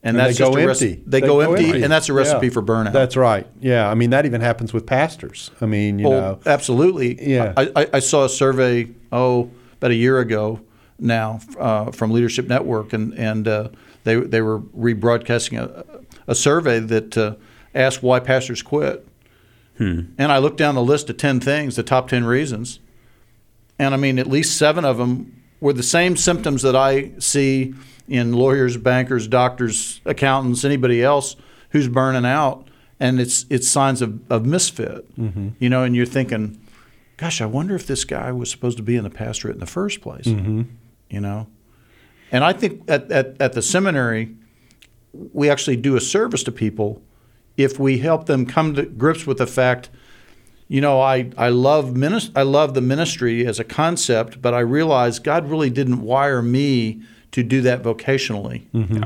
And, 0.03 0.17
And 0.17 0.19
that's 0.19 0.37
they 0.37 0.43
just 0.43 0.51
go 0.51 0.57
a 0.57 0.61
empty. 0.61 0.67
recipe. 0.67 1.03
They, 1.07 1.21
go, 1.21 1.39
empty, 1.39 1.81
and 1.83 1.91
that's 1.91 2.09
a 2.09 2.13
recipe 2.13 2.47
Yeah. 2.47 2.53
for 2.53 2.61
burnout. 2.61 2.91
That's 2.93 3.15
right. 3.15 3.47
Yeah, 3.59 3.89
I 3.89 3.93
mean 3.95 4.09
that 4.11 4.25
even 4.25 4.41
happens 4.41 4.73
with 4.73 4.85
pastors. 4.85 5.49
I 5.61 5.65
mean, 5.67 5.97
you 5.99 6.07
Oh, 6.07 6.11
know, 6.11 6.39
absolutely. 6.45 7.27
Yeah. 7.27 7.53
I, 7.57 7.71
I, 7.75 7.87
I 7.93 7.99
saw 7.99 8.25
a 8.25 8.29
survey, 8.29 8.87
oh, 9.11 9.49
about 9.77 9.91
a 9.91 9.95
year 9.95 10.19
ago 10.19 10.59
now 10.99 11.39
uh, 11.59 11.91
from 11.91 12.11
Leadership 12.11 12.47
Network, 12.47 12.93
and, 12.93 13.13
and 13.13 13.47
uh, 13.47 13.69
they, 14.03 14.15
they 14.15 14.41
were 14.41 14.59
rebroadcasting 14.59 15.59
a, 15.59 15.85
a 16.27 16.35
survey 16.35 16.79
that 16.79 17.17
uh, 17.17 17.35
asked 17.73 18.03
why 18.03 18.19
pastors 18.19 18.61
quit. 18.61 19.07
Hmm. 19.77 20.01
And 20.17 20.31
I 20.31 20.37
looked 20.37 20.57
down 20.57 20.75
the 20.75 20.83
list 20.83 21.09
of 21.09 21.17
10 21.17 21.39
things, 21.39 21.75
the 21.75 21.83
top 21.83 22.07
10 22.07 22.25
reasons. 22.25 22.79
And 23.79 23.93
I 23.93 23.97
mean, 23.97 24.19
at 24.19 24.27
least 24.27 24.57
seven 24.57 24.85
of 24.85 24.97
them 24.97 25.41
were 25.59 25.73
the 25.73 25.83
same 25.83 26.15
symptoms 26.17 26.61
that 26.61 26.75
I 26.75 27.11
see 27.19 27.73
in 28.07 28.33
lawyers, 28.33 28.77
bankers, 28.77 29.27
doctors, 29.27 30.01
accountants, 30.05 30.65
anybody 30.65 31.01
else 31.03 31.35
who's 31.69 31.87
burning 31.87 32.25
out. 32.25 32.67
And 32.99 33.19
it's 33.19 33.47
it's 33.49 33.67
signs 33.67 34.03
of, 34.03 34.19
of 34.31 34.45
misfit, 34.45 35.11
mm-hmm. 35.19 35.49
you 35.57 35.69
know. 35.69 35.81
And 35.81 35.95
you're 35.95 36.05
thinking, 36.05 36.61
gosh, 37.17 37.41
I 37.41 37.47
wonder 37.47 37.73
if 37.73 37.87
this 37.87 38.03
guy 38.03 38.31
was 38.31 38.51
supposed 38.51 38.77
to 38.77 38.83
be 38.83 38.95
in 38.95 39.03
the 39.03 39.09
pastorate 39.09 39.55
in 39.55 39.59
the 39.59 39.65
first 39.65 40.01
place, 40.01 40.27
mm-hmm. 40.27 40.63
you 41.09 41.19
know. 41.19 41.47
And 42.31 42.43
I 42.43 42.53
think 42.53 42.83
at, 42.87 43.11
at, 43.11 43.35
at 43.39 43.53
the 43.53 43.61
seminary, 43.61 44.35
we 45.11 45.49
actually 45.49 45.75
do 45.75 45.95
a 45.95 46.01
service 46.01 46.43
to 46.43 46.51
people 46.51 47.01
if 47.57 47.77
we 47.77 47.97
help 47.97 48.25
them 48.25 48.45
come 48.45 48.73
to 48.75 48.83
grips 48.83 49.27
with 49.27 49.37
the 49.37 49.47
fact 49.47 49.89
you 50.71 50.79
know, 50.79 51.01
I, 51.01 51.29
I 51.37 51.49
love 51.49 51.87
minis- 51.89 52.31
I 52.33 52.43
love 52.43 52.75
the 52.75 52.81
ministry 52.81 53.45
as 53.45 53.59
a 53.59 53.65
concept, 53.65 54.41
but 54.41 54.53
I 54.53 54.61
realize 54.61 55.19
God 55.19 55.49
really 55.49 55.69
didn't 55.69 56.01
wire 56.01 56.41
me 56.41 57.01
to 57.33 57.43
do 57.43 57.59
that 57.63 57.83
vocationally. 57.83 58.67
Mm-hmm. 58.73 59.03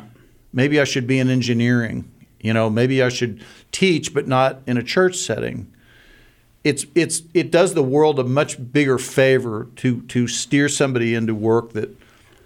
Maybe 0.54 0.80
I 0.80 0.84
should 0.84 1.08
be 1.08 1.18
in 1.18 1.28
engineering. 1.28 2.12
You 2.40 2.54
know, 2.54 2.70
maybe 2.70 3.02
I 3.02 3.10
should 3.10 3.44
teach, 3.72 4.14
but 4.14 4.28
not 4.28 4.62
in 4.68 4.78
a 4.78 4.84
church 4.84 5.16
setting. 5.16 5.74
It's 6.64 6.86
it's 6.94 7.24
it 7.34 7.50
does 7.50 7.74
the 7.74 7.82
world 7.82 8.20
a 8.20 8.24
much 8.24 8.72
bigger 8.72 9.00
favor 9.00 9.68
to 9.78 10.02
to 10.02 10.28
steer 10.28 10.70
somebody 10.70 11.16
into 11.16 11.34
work 11.34 11.74
that 11.74 11.90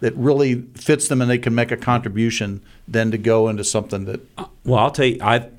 that 0.01 0.15
really 0.15 0.61
fits 0.75 1.07
them 1.07 1.21
and 1.21 1.29
they 1.29 1.37
can 1.37 1.53
make 1.53 1.71
a 1.71 1.77
contribution 1.77 2.61
than 2.87 3.11
to 3.11 3.17
go 3.17 3.49
into 3.49 3.63
something 3.63 4.05
that 4.05 4.21
Well, 4.63 4.79
I'll 4.79 4.91
tell 4.91 5.05
you, 5.05 5.19
I 5.21 5.49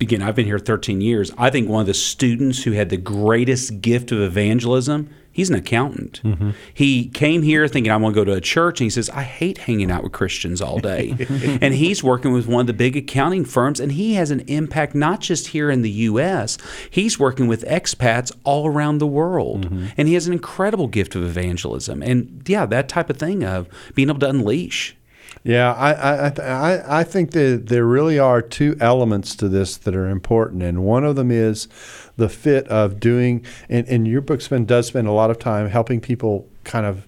again, 0.00 0.22
I've 0.22 0.34
been 0.34 0.46
here 0.46 0.58
13 0.58 1.00
years. 1.00 1.32
I 1.36 1.50
think 1.50 1.68
one 1.68 1.80
of 1.80 1.86
the 1.86 1.94
students 1.94 2.62
who 2.62 2.72
had 2.72 2.90
the 2.90 2.96
greatest 2.96 3.80
gift 3.80 4.12
of 4.12 4.20
evangelism, 4.20 5.10
he's 5.38 5.50
an 5.50 5.54
accountant. 5.54 6.20
Mm-hmm. 6.24 6.50
He 6.74 7.06
came 7.10 7.42
here 7.42 7.68
thinking 7.68 7.92
I 7.92 7.96
want 7.96 8.12
to 8.16 8.20
go 8.20 8.24
to 8.24 8.32
a 8.32 8.40
church, 8.40 8.80
and 8.80 8.86
he 8.86 8.90
says 8.90 9.08
I 9.10 9.22
hate 9.22 9.58
hanging 9.58 9.88
out 9.88 10.02
with 10.02 10.10
Christians 10.10 10.60
all 10.60 10.80
day. 10.80 11.10
and 11.62 11.74
he's 11.74 12.02
working 12.02 12.32
with 12.32 12.48
one 12.48 12.62
of 12.62 12.66
the 12.66 12.72
big 12.72 12.96
accounting 12.96 13.44
firms, 13.44 13.78
and 13.78 13.92
he 13.92 14.14
has 14.14 14.32
an 14.32 14.40
impact 14.48 14.96
not 14.96 15.20
just 15.20 15.46
here 15.48 15.70
in 15.70 15.82
the 15.82 15.90
U.S. 15.90 16.58
He's 16.90 17.20
working 17.20 17.46
with 17.46 17.64
expats 17.66 18.32
all 18.42 18.66
around 18.66 18.98
the 18.98 19.06
world, 19.06 19.66
mm-hmm. 19.66 19.86
and 19.96 20.08
he 20.08 20.14
has 20.14 20.26
an 20.26 20.32
incredible 20.32 20.88
gift 20.88 21.14
of 21.14 21.22
evangelism. 21.22 22.02
And 22.02 22.42
yeah, 22.48 22.66
that 22.66 22.88
type 22.88 23.08
of 23.08 23.16
thing 23.16 23.44
of 23.44 23.68
being 23.94 24.08
able 24.08 24.18
to 24.18 24.28
unleash. 24.28 24.96
Yeah, 25.44 25.72
I 25.72 25.92
I 25.92 26.32
I, 26.42 27.00
I 27.00 27.04
think 27.04 27.30
that 27.30 27.66
there 27.66 27.86
really 27.86 28.18
are 28.18 28.42
two 28.42 28.76
elements 28.80 29.36
to 29.36 29.48
this 29.48 29.76
that 29.78 29.94
are 29.94 30.08
important, 30.08 30.62
and 30.62 30.84
one 30.84 31.04
of 31.04 31.16
them 31.16 31.30
is 31.30 31.68
the 32.16 32.28
fit 32.28 32.66
of 32.68 33.00
doing. 33.00 33.44
And, 33.68 33.88
and 33.88 34.06
your 34.06 34.20
book 34.20 34.40
spend 34.40 34.66
does 34.68 34.88
spend 34.88 35.06
a 35.06 35.12
lot 35.12 35.30
of 35.30 35.38
time 35.38 35.68
helping 35.68 36.00
people 36.00 36.48
kind 36.64 36.84
of 36.86 37.06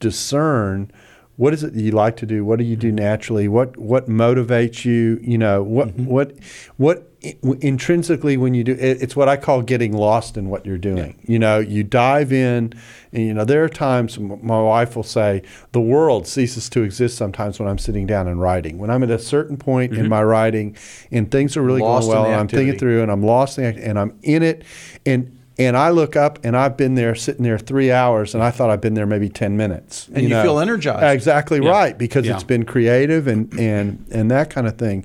discern 0.00 0.90
what 1.36 1.54
is 1.54 1.62
it 1.64 1.74
that 1.74 1.80
you 1.80 1.92
like 1.92 2.16
to 2.16 2.26
do, 2.26 2.44
what 2.44 2.58
do 2.58 2.64
you 2.64 2.76
do 2.76 2.88
mm-hmm. 2.88 2.96
naturally, 2.96 3.48
what 3.48 3.76
what 3.76 4.08
motivates 4.08 4.84
you, 4.84 5.18
you 5.22 5.38
know, 5.38 5.62
what 5.62 5.88
mm-hmm. 5.88 6.06
what 6.06 6.32
what 6.76 6.98
i- 6.98 7.11
intrinsically 7.60 8.36
when 8.36 8.54
you 8.54 8.64
do 8.64 8.72
it, 8.72 9.02
it's 9.02 9.14
what 9.14 9.28
I 9.28 9.36
call 9.36 9.62
getting 9.62 9.92
lost 9.92 10.36
in 10.36 10.48
what 10.48 10.66
you're 10.66 10.78
doing. 10.78 11.18
You 11.22 11.38
know, 11.38 11.58
you 11.58 11.84
dive 11.84 12.32
in, 12.32 12.72
and 13.12 13.22
you 13.22 13.34
know 13.34 13.44
there 13.44 13.62
are 13.64 13.68
times 13.68 14.18
my 14.18 14.60
wife 14.60 14.96
will 14.96 15.02
say 15.02 15.42
the 15.72 15.80
world 15.80 16.26
ceases 16.26 16.68
to 16.70 16.82
exist 16.82 17.16
sometimes 17.16 17.60
when 17.60 17.68
I'm 17.68 17.78
sitting 17.78 18.06
down 18.06 18.26
and 18.26 18.40
writing. 18.40 18.78
When 18.78 18.90
I'm 18.90 19.02
at 19.02 19.10
a 19.10 19.18
certain 19.18 19.56
point 19.56 19.92
in 19.92 20.00
mm-hmm. 20.00 20.08
my 20.08 20.22
writing, 20.22 20.76
and 21.10 21.30
things 21.30 21.56
are 21.56 21.62
really 21.62 21.80
Lost 21.80 22.08
going 22.08 22.22
well, 22.22 22.30
and 22.30 22.40
I'm 22.40 22.48
thinking 22.48 22.78
through, 22.78 23.02
and 23.02 23.10
I'm 23.10 23.22
lost 23.22 23.58
in 23.58 23.78
and 23.78 23.98
I'm 23.98 24.18
in 24.22 24.42
it, 24.42 24.64
and 25.06 25.38
and 25.58 25.76
I 25.76 25.90
look 25.90 26.16
up 26.16 26.38
and 26.44 26.56
I've 26.56 26.76
been 26.76 26.94
there 26.94 27.14
sitting 27.14 27.42
there 27.42 27.58
three 27.58 27.92
hours, 27.92 28.34
and 28.34 28.42
I 28.42 28.50
thought 28.50 28.70
I've 28.70 28.80
been 28.80 28.94
there 28.94 29.06
maybe 29.06 29.28
ten 29.28 29.56
minutes. 29.56 30.08
And 30.12 30.28
you 30.28 30.40
feel 30.42 30.58
energized. 30.58 31.14
Exactly 31.14 31.60
right 31.60 31.96
because 31.96 32.26
Yeah. 32.26 32.34
it's 32.34 32.44
been 32.44 32.64
creative 32.64 33.26
and 33.26 33.52
and 33.58 34.04
and 34.10 34.30
that 34.30 34.50
kind 34.50 34.66
of 34.66 34.76
thing. 34.76 35.04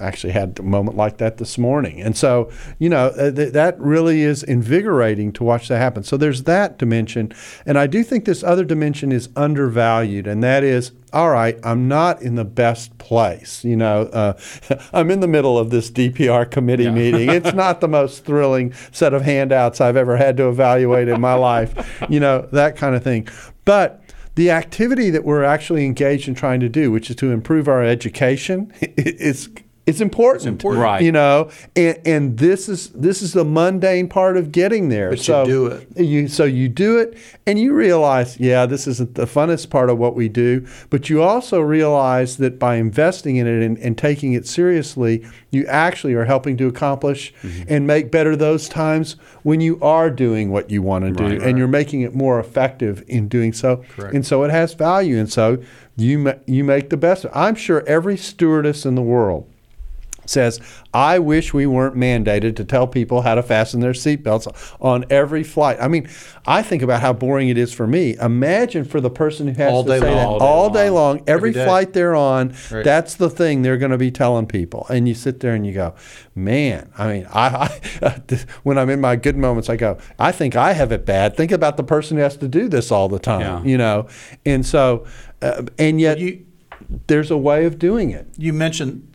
Actually 0.00 0.32
had 0.32 0.58
a 0.58 0.62
moment 0.62 0.96
like 0.96 1.18
that 1.18 1.38
this 1.38 1.56
morning, 1.56 2.00
and 2.00 2.16
so 2.16 2.50
you 2.78 2.88
know 2.88 3.08
uh, 3.08 3.30
th- 3.30 3.52
that 3.52 3.78
really 3.78 4.22
is 4.22 4.42
invigorating 4.42 5.32
to 5.32 5.44
watch 5.44 5.68
that 5.68 5.78
happen. 5.78 6.02
So 6.02 6.16
there's 6.16 6.44
that 6.44 6.78
dimension, 6.78 7.32
and 7.66 7.78
I 7.78 7.86
do 7.86 8.02
think 8.02 8.24
this 8.24 8.42
other 8.42 8.64
dimension 8.64 9.12
is 9.12 9.28
undervalued, 9.36 10.26
and 10.26 10.42
that 10.42 10.64
is 10.64 10.92
all 11.12 11.30
right. 11.30 11.58
I'm 11.64 11.88
not 11.88 12.22
in 12.22 12.36
the 12.36 12.44
best 12.44 12.96
place. 12.98 13.64
You 13.64 13.76
know, 13.76 14.02
uh, 14.12 14.38
I'm 14.92 15.10
in 15.10 15.20
the 15.20 15.28
middle 15.28 15.58
of 15.58 15.70
this 15.70 15.90
DPR 15.90 16.50
committee 16.50 16.90
meeting. 16.90 17.30
It's 17.30 17.52
not 17.54 17.80
the 17.80 17.88
most 17.88 18.24
thrilling 18.24 18.72
set 18.92 19.14
of 19.14 19.22
handouts 19.22 19.80
I've 19.80 19.96
ever 19.96 20.16
had 20.16 20.36
to 20.38 20.48
evaluate 20.48 21.08
in 21.08 21.20
my 21.20 21.34
life. 21.34 22.04
You 22.08 22.20
know 22.20 22.48
that 22.52 22.76
kind 22.76 22.94
of 22.94 23.02
thing, 23.02 23.28
but 23.64 23.99
the 24.34 24.50
activity 24.50 25.10
that 25.10 25.24
we're 25.24 25.44
actually 25.44 25.84
engaged 25.84 26.28
in 26.28 26.34
trying 26.34 26.60
to 26.60 26.68
do, 26.68 26.90
which 26.90 27.10
is 27.10 27.16
to 27.16 27.32
improve 27.32 27.68
our 27.68 27.82
education, 27.84 28.72
is 28.80 29.48
it's 29.90 30.00
important. 30.00 30.36
It's 30.42 30.46
important. 30.46 30.82
Right. 30.82 31.02
You 31.02 31.12
know, 31.12 31.50
and, 31.76 31.98
and 32.06 32.38
this 32.38 32.68
is 32.68 32.88
this 32.90 33.20
is 33.22 33.32
the 33.32 33.44
mundane 33.44 34.08
part 34.08 34.36
of 34.36 34.50
getting 34.52 34.88
there. 34.88 35.10
But 35.10 35.18
you 35.18 35.24
so 35.24 35.44
do 35.44 35.66
it. 35.66 35.88
You 35.98 36.28
so 36.28 36.44
you 36.44 36.68
do 36.68 36.98
it, 36.98 37.18
and 37.46 37.58
you 37.58 37.74
realize, 37.74 38.38
yeah, 38.40 38.64
this 38.66 38.86
isn't 38.86 39.14
the 39.16 39.26
funnest 39.26 39.68
part 39.70 39.90
of 39.90 39.98
what 39.98 40.14
we 40.14 40.28
do. 40.28 40.66
But 40.88 41.10
you 41.10 41.22
also 41.22 41.60
realize 41.60 42.36
that 42.38 42.58
by 42.58 42.76
investing 42.76 43.36
in 43.36 43.46
it 43.46 43.62
and, 43.64 43.76
and 43.78 43.98
taking 43.98 44.32
it 44.32 44.46
seriously, 44.46 45.26
you 45.50 45.66
actually 45.66 46.14
are 46.14 46.24
helping 46.24 46.56
to 46.58 46.66
accomplish 46.66 47.32
Mm-hmm. 47.42 47.62
and 47.68 47.86
make 47.86 48.10
better 48.10 48.36
those 48.36 48.68
times 48.68 49.16
when 49.42 49.60
you 49.60 49.78
are 49.82 50.10
doing 50.10 50.50
what 50.50 50.70
you 50.70 50.80
want 50.82 51.04
to 51.04 51.10
do, 51.12 51.24
Right. 51.24 51.42
and 51.42 51.58
you're 51.58 51.66
making 51.68 52.02
it 52.02 52.14
more 52.14 52.38
effective 52.38 53.02
in 53.08 53.26
doing 53.28 53.52
so. 53.52 53.82
Correct. 53.96 54.14
And 54.14 54.24
so 54.24 54.44
it 54.44 54.50
has 54.50 54.74
value, 54.74 55.18
and 55.18 55.30
so 55.30 55.58
you 55.96 56.18
ma- 56.18 56.34
you 56.46 56.62
make 56.62 56.90
the 56.90 56.96
best. 56.96 57.26
I'm 57.34 57.54
sure 57.56 57.82
every 57.86 58.16
stewardess 58.16 58.86
in 58.86 58.94
the 58.94 59.02
world 59.02 59.49
says, 60.30 60.60
I 60.94 61.18
wish 61.18 61.52
we 61.52 61.66
weren't 61.66 61.96
mandated 61.96 62.56
to 62.56 62.64
tell 62.64 62.86
people 62.86 63.22
how 63.22 63.34
to 63.34 63.42
fasten 63.42 63.80
their 63.80 63.92
seatbelts 63.92 64.46
on 64.80 65.04
every 65.10 65.42
flight. 65.42 65.76
I 65.80 65.88
mean, 65.88 66.08
I 66.46 66.62
think 66.62 66.82
about 66.82 67.00
how 67.00 67.12
boring 67.12 67.48
it 67.48 67.58
is 67.58 67.72
for 67.72 67.86
me. 67.86 68.16
Imagine 68.16 68.84
for 68.84 69.00
the 69.00 69.10
person 69.10 69.48
who 69.48 69.54
has 69.54 69.72
All 69.72 69.84
to 69.84 69.98
say 69.98 70.00
long. 70.00 70.14
that 70.16 70.26
All 70.26 70.38
day 70.38 70.44
all 70.44 70.70
day 70.70 70.90
long, 70.90 71.18
every, 71.26 71.50
Every 71.50 71.52
day. 71.52 71.64
flight 71.64 71.92
they're 71.92 72.14
on, 72.14 72.54
Right. 72.70 72.84
that's 72.84 73.14
the 73.16 73.28
thing 73.30 73.62
they're 73.62 73.76
going 73.76 73.90
to 73.92 73.98
be 73.98 74.10
telling 74.10 74.46
people. 74.46 74.86
And 74.88 75.08
you 75.08 75.14
sit 75.14 75.40
there 75.40 75.54
and 75.54 75.66
you 75.66 75.72
go, 75.72 75.94
man, 76.34 76.90
I 76.96 77.12
mean, 77.12 77.26
I, 77.32 77.78
I 78.02 78.20
when 78.62 78.78
I'm 78.78 78.88
in 78.90 79.00
my 79.00 79.16
good 79.16 79.36
moments, 79.36 79.68
I 79.68 79.76
go, 79.76 79.98
I 80.18 80.32
think 80.32 80.56
I 80.56 80.72
have 80.72 80.92
it 80.92 81.04
bad. 81.04 81.36
Think 81.36 81.52
about 81.52 81.76
the 81.76 81.84
person 81.84 82.16
who 82.16 82.22
has 82.22 82.36
to 82.38 82.48
do 82.48 82.68
this 82.68 82.90
all 82.90 83.08
the 83.08 83.18
time, 83.18 83.40
Yeah. 83.40 83.62
you 83.70 83.78
know? 83.78 84.06
And 84.46 84.64
so, 84.64 85.06
uh, 85.42 85.62
and 85.78 86.00
yet 86.00 86.18
you 86.18 86.46
there's 87.06 87.30
a 87.30 87.36
way 87.36 87.66
of 87.66 87.78
doing 87.78 88.10
it. 88.10 88.26
you 88.36 88.52
mentioned 88.52 89.06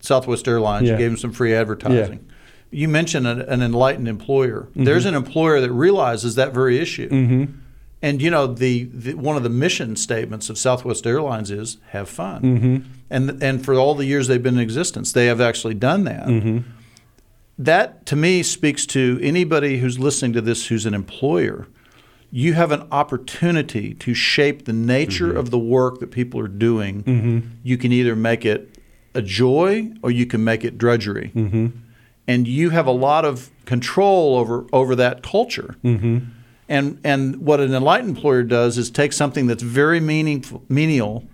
Southwest 0.00 0.48
Airlines. 0.48 0.86
Yeah. 0.86 0.92
You 0.92 0.98
gave 0.98 1.10
them 1.10 1.18
some 1.18 1.32
free 1.32 1.54
advertising. 1.54 2.26
You 2.70 2.88
mentioned 2.88 3.26
an, 3.26 3.40
an 3.40 3.62
enlightened 3.62 4.06
employer. 4.08 4.68
Mm-hmm. 4.70 4.84
There's 4.84 5.04
an 5.04 5.14
employer 5.14 5.60
that 5.60 5.72
realizes 5.72 6.36
that 6.36 6.52
very 6.54 6.78
issue. 6.78 7.48
And 8.02 8.22
you 8.22 8.30
know 8.30 8.46
the, 8.46 8.84
the 8.84 9.12
one 9.14 9.36
of 9.36 9.42
the 9.42 9.50
mission 9.50 9.94
statements 9.94 10.48
of 10.48 10.56
Southwest 10.56 11.06
Airlines 11.06 11.50
is 11.50 11.76
have 11.88 12.08
fun. 12.08 12.42
Mm-hmm. 12.42 12.76
And 13.10 13.42
and 13.42 13.62
for 13.64 13.74
all 13.74 13.94
the 13.94 14.06
years 14.06 14.26
they've 14.26 14.42
been 14.42 14.54
in 14.54 14.60
existence, 14.60 15.12
they 15.12 15.26
have 15.26 15.40
actually 15.40 15.74
done 15.74 16.04
that. 16.04 16.26
Mm-hmm. 16.26 16.58
That 17.58 18.06
to 18.06 18.16
me 18.16 18.42
speaks 18.42 18.86
to 18.86 19.18
anybody 19.22 19.78
who's 19.80 19.98
listening 19.98 20.32
to 20.32 20.40
this 20.40 20.68
who's 20.68 20.86
an 20.86 20.94
employer. 20.94 21.66
You 22.32 22.54
have 22.54 22.70
an 22.72 22.86
opportunity 22.90 23.92
to 23.94 24.14
shape 24.14 24.64
the 24.64 24.72
nature 24.72 25.28
Mm-hmm. 25.30 25.36
of 25.36 25.50
the 25.50 25.58
work 25.58 25.98
that 25.98 26.10
people 26.10 26.40
are 26.40 26.48
doing. 26.48 27.50
You 27.62 27.76
can 27.76 27.92
either 27.92 28.16
make 28.16 28.46
it 28.46 28.78
a 29.14 29.22
joy 29.22 29.92
or 30.02 30.10
you 30.10 30.26
can 30.26 30.44
make 30.44 30.64
it 30.64 30.78
drudgery. 30.78 31.32
Mm-hmm. 31.34 31.68
And 32.28 32.46
you 32.46 32.70
have 32.70 32.86
a 32.86 32.92
lot 32.92 33.24
of 33.24 33.50
control 33.64 34.36
over 34.36 34.66
over 34.72 34.94
that 34.96 35.22
culture. 35.22 35.76
Mm-hmm. 35.82 36.18
And 36.68 37.00
and 37.02 37.36
what 37.38 37.58
an 37.60 37.74
enlightened 37.74 38.16
employer 38.16 38.44
does 38.44 38.78
is 38.78 38.90
take 38.90 39.12
something 39.12 39.48
that's 39.48 39.62
very 39.62 39.98
meaningful, 39.98 40.62
menial, 40.68 41.24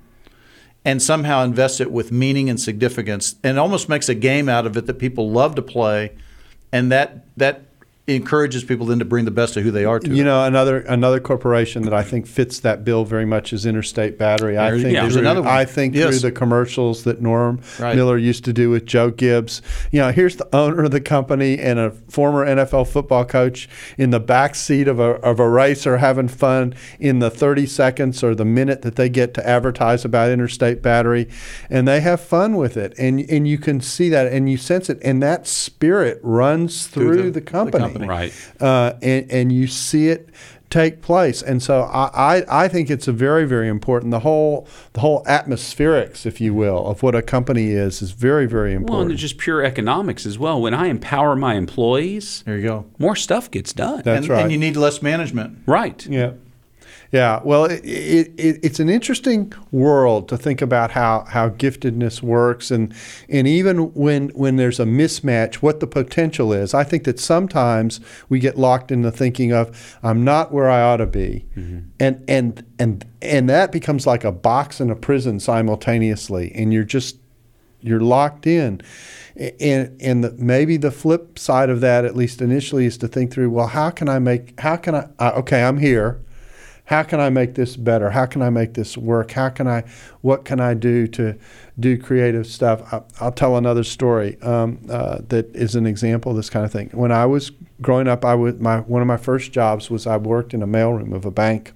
and 0.85 1.03
somehow 1.03 1.45
invest 1.45 1.81
it 1.81 1.91
with 1.91 2.11
meaning 2.11 2.49
and 2.49 2.59
significance, 2.59 3.35
and 3.45 3.59
almost 3.59 3.89
makes 3.89 4.09
a 4.09 4.15
game 4.15 4.49
out 4.49 4.67
of 4.67 4.77
it 4.77 4.87
that 4.87 4.95
people 4.95 5.31
love 5.31 5.55
to 5.57 5.62
play, 5.62 6.17
and 6.73 6.91
that 6.91 7.27
that 7.37 7.65
encourages 8.09 8.62
people 8.62 8.87
then 8.87 9.01
to 9.01 9.05
bring 9.05 9.25
the 9.25 9.31
best 9.33 9.57
of 9.57 9.64
who 9.64 9.71
they 9.73 9.85
are 9.85 9.99
to. 9.99 10.14
You 10.14 10.23
know, 10.23 10.45
another 10.45 10.79
another 10.83 11.19
corporation 11.19 11.83
that 11.83 11.92
I 11.92 12.03
think 12.05 12.27
fits 12.27 12.61
that 12.61 12.85
bill 12.85 13.05
very 13.05 13.25
much 13.27 13.53
is 13.53 13.66
Interstate 13.66 14.16
Battery. 14.16 14.57
I 14.57 14.71
think 14.71 14.92
yeah. 14.92 15.01
There's 15.03 15.14
through, 15.14 15.23
another 15.23 15.42
one. 15.42 15.51
I 15.51 15.64
think 15.64 15.95
Yes. 15.95 16.11
through 16.21 16.31
the 16.31 16.33
commercials 16.33 17.03
that 17.05 17.21
Norm 17.21 17.61
Right. 17.81 17.97
Miller 17.97 18.16
used 18.16 18.45
to 18.45 18.53
do 18.53 18.71
with 18.71 18.87
Joe 18.87 19.11
Gibbs. 19.11 19.61
You 19.90 20.01
know, 20.01 20.12
here's 20.12 20.37
the 20.37 20.49
owner 20.55 20.85
of 20.85 20.92
the 20.92 21.01
company 21.01 21.59
and 21.59 21.79
a 21.81 21.90
former 22.09 22.45
NFL 22.47 22.85
football 22.87 23.25
coach 23.25 23.69
in 23.99 24.11
the 24.11 24.21
back 24.21 24.55
seat 24.55 24.87
of 24.87 25.01
a 25.01 25.14
of 25.23 25.40
a 25.40 25.49
racer 25.49 25.97
having 25.99 26.29
fun 26.29 26.75
in 27.01 27.19
the 27.19 27.31
30 27.31 27.66
seconds 27.66 28.23
or 28.23 28.35
the 28.37 28.45
minute 28.45 28.83
that 28.83 28.95
they 28.95 29.09
get 29.09 29.35
to 29.35 29.49
advertise 29.49 30.05
about 30.05 30.31
Interstate 30.31 30.81
Battery, 30.81 31.29
and 31.69 31.88
they 31.88 32.01
have 32.01 32.21
fun 32.21 32.57
with 32.57 32.77
it, 32.77 32.95
and 32.99 33.19
and 33.29 33.49
you 33.49 33.59
can 33.59 33.81
see 33.81 34.09
that 34.11 34.33
and 34.33 34.49
you 34.49 34.57
sense 34.57 34.88
it, 34.88 34.99
and 35.03 35.21
that 35.25 35.49
spirit 35.49 36.21
runs 36.23 36.87
through, 36.87 37.07
Through 37.14 37.16
the- 37.16 37.23
the, 37.23 37.31
the 37.33 37.40
company 37.40 37.95
company. 37.98 38.09
Right. 38.09 38.52
uh, 38.61 38.94
and, 39.02 39.30
and 39.30 39.52
you 39.52 39.66
see 39.66 40.09
it 40.09 40.30
take 40.70 41.00
place. 41.00 41.42
And 41.42 41.62
so 41.62 41.82
I, 41.82 42.11
I, 42.38 42.64
I 42.64 42.68
think 42.68 42.90
it's 42.90 43.09
a 43.09 43.12
very, 43.12 43.46
very 43.46 43.68
important. 43.68 44.11
The 44.11 44.20
whole 44.20 44.68
the 44.92 45.00
whole 45.00 45.24
atmospherics, 45.24 46.26
if 46.26 46.40
you 46.40 46.54
will, 46.54 46.87
of 46.87 47.02
what 47.02 47.14
a 47.14 47.22
company 47.22 47.70
is 47.70 48.02
is 48.02 48.11
very, 48.11 48.46
very 48.46 48.72
important. 48.72 49.06
Well, 49.06 49.11
and 49.11 49.18
just 49.18 49.38
pure 49.38 49.64
economics 49.64 50.26
as 50.26 50.38
well. 50.38 50.61
When 50.61 50.74
I 50.74 50.88
empower 50.88 51.37
my 51.37 51.54
employees, 51.54 52.42
there 52.46 52.56
you 52.56 52.62
go. 52.62 52.87
more 52.98 53.16
stuff 53.16 53.50
gets 53.50 53.72
done. 53.72 54.02
That's 54.04 54.26
and, 54.26 54.28
right. 54.28 54.42
and 54.42 54.52
you 54.52 54.59
need 54.59 54.76
less 54.76 55.02
management. 55.02 55.59
right. 55.66 56.04
yeah. 56.06 56.32
Yeah, 57.12 57.40
well, 57.45 57.66
it, 57.66 57.85
it, 57.85 58.33
it, 58.37 58.61
it's 58.64 58.81
an 58.81 58.88
interesting 58.88 59.53
world 59.71 60.29
to 60.29 60.37
think 60.37 60.61
about 60.61 60.90
how, 60.90 61.25
how 61.29 61.51
giftedness 61.51 62.21
works, 62.21 62.71
and 62.71 62.95
and 63.29 63.47
even 63.47 63.95
when 63.95 64.31
when 64.31 64.57
there's 64.57 64.81
a 64.81 64.85
mismatch, 64.85 65.57
what 65.57 65.81
the 65.81 65.87
potential 65.87 66.53
is. 66.53 66.75
I 66.75 66.85
think 66.85 67.05
that 67.05 67.21
sometimes 67.21 68.01
we 68.29 68.40
get 68.40 68.59
locked 68.59 68.90
into 68.90 69.11
thinking 69.11 69.53
of 69.53 69.99
I'm 70.03 70.25
not 70.25 70.53
where 70.53 70.69
I 70.69 70.83
ought 70.83 70.99
to 70.99 71.07
be, 71.07 71.47
and 72.01 72.25
and 72.29 72.64
and 72.79 73.05
and 73.23 73.49
that 73.49 73.71
becomes 73.73 74.07
like 74.07 74.25
a 74.25 74.33
box 74.33 74.81
and 74.81 74.90
a 74.90 74.97
prison 74.97 75.38
simultaneously, 75.38 76.53
and 76.55 76.73
you're 76.73 76.85
just 76.85 77.19
you're 77.81 78.01
locked 78.01 78.47
in. 78.47 78.81
And 79.61 80.01
and 80.01 80.25
the, 80.25 80.35
maybe 80.38 80.77
the 80.79 80.90
flip 80.90 81.38
side 81.38 81.69
of 81.69 81.81
that, 81.83 82.05
at 82.05 82.16
least 82.16 82.40
initially, 82.40 82.87
is 82.87 82.97
to 82.99 83.09
think 83.09 83.33
through. 83.33 83.51
Well, 83.51 83.66
how 83.66 83.90
can 83.90 84.09
I 84.09 84.19
make? 84.19 84.59
How 84.59 84.77
can 84.77 84.95
I? 84.95 85.09
Uh, 85.19 85.33
okay, 85.37 85.62
I'm 85.62 85.79
here. 85.79 86.21
How 86.87 87.03
can 87.03 87.18
I 87.18 87.31
make 87.31 87.55
this 87.57 87.77
better? 87.77 88.11
How 88.11 88.27
can 88.27 88.42
I 88.42 88.51
make 88.51 88.75
this 88.75 88.96
work? 88.96 89.33
How 89.33 89.49
can 89.49 89.66
I? 89.66 89.83
What 90.20 90.44
can 90.44 90.61
I 90.61 90.75
do 90.75 91.07
to 91.09 91.37
do 91.79 91.99
creative 91.99 92.46
stuff? 92.46 92.92
I, 92.94 93.03
I'll 93.20 93.33
tell 93.33 93.57
another 93.57 93.83
story 93.85 94.40
um, 94.40 94.79
uh, 94.88 95.18
that 95.29 95.55
is 95.55 95.75
an 95.75 95.85
example 95.87 96.31
of 96.31 96.37
this 96.37 96.49
kind 96.49 96.64
of 96.64 96.70
thing. 96.70 96.90
When 96.92 97.11
I 97.11 97.27
was 97.27 97.51
growing 97.83 98.07
up, 98.07 98.25
I 98.25 98.37
was 98.37 98.55
my 98.61 98.79
one 98.81 99.03
of 99.03 99.09
my 99.09 99.16
first 99.16 99.51
jobs 99.53 99.90
was 99.90 100.07
I 100.07 100.16
worked 100.16 100.55
in 100.55 100.62
a 100.62 100.66
mailroom 100.66 101.12
of 101.12 101.25
a 101.25 101.31
bank. 101.31 101.72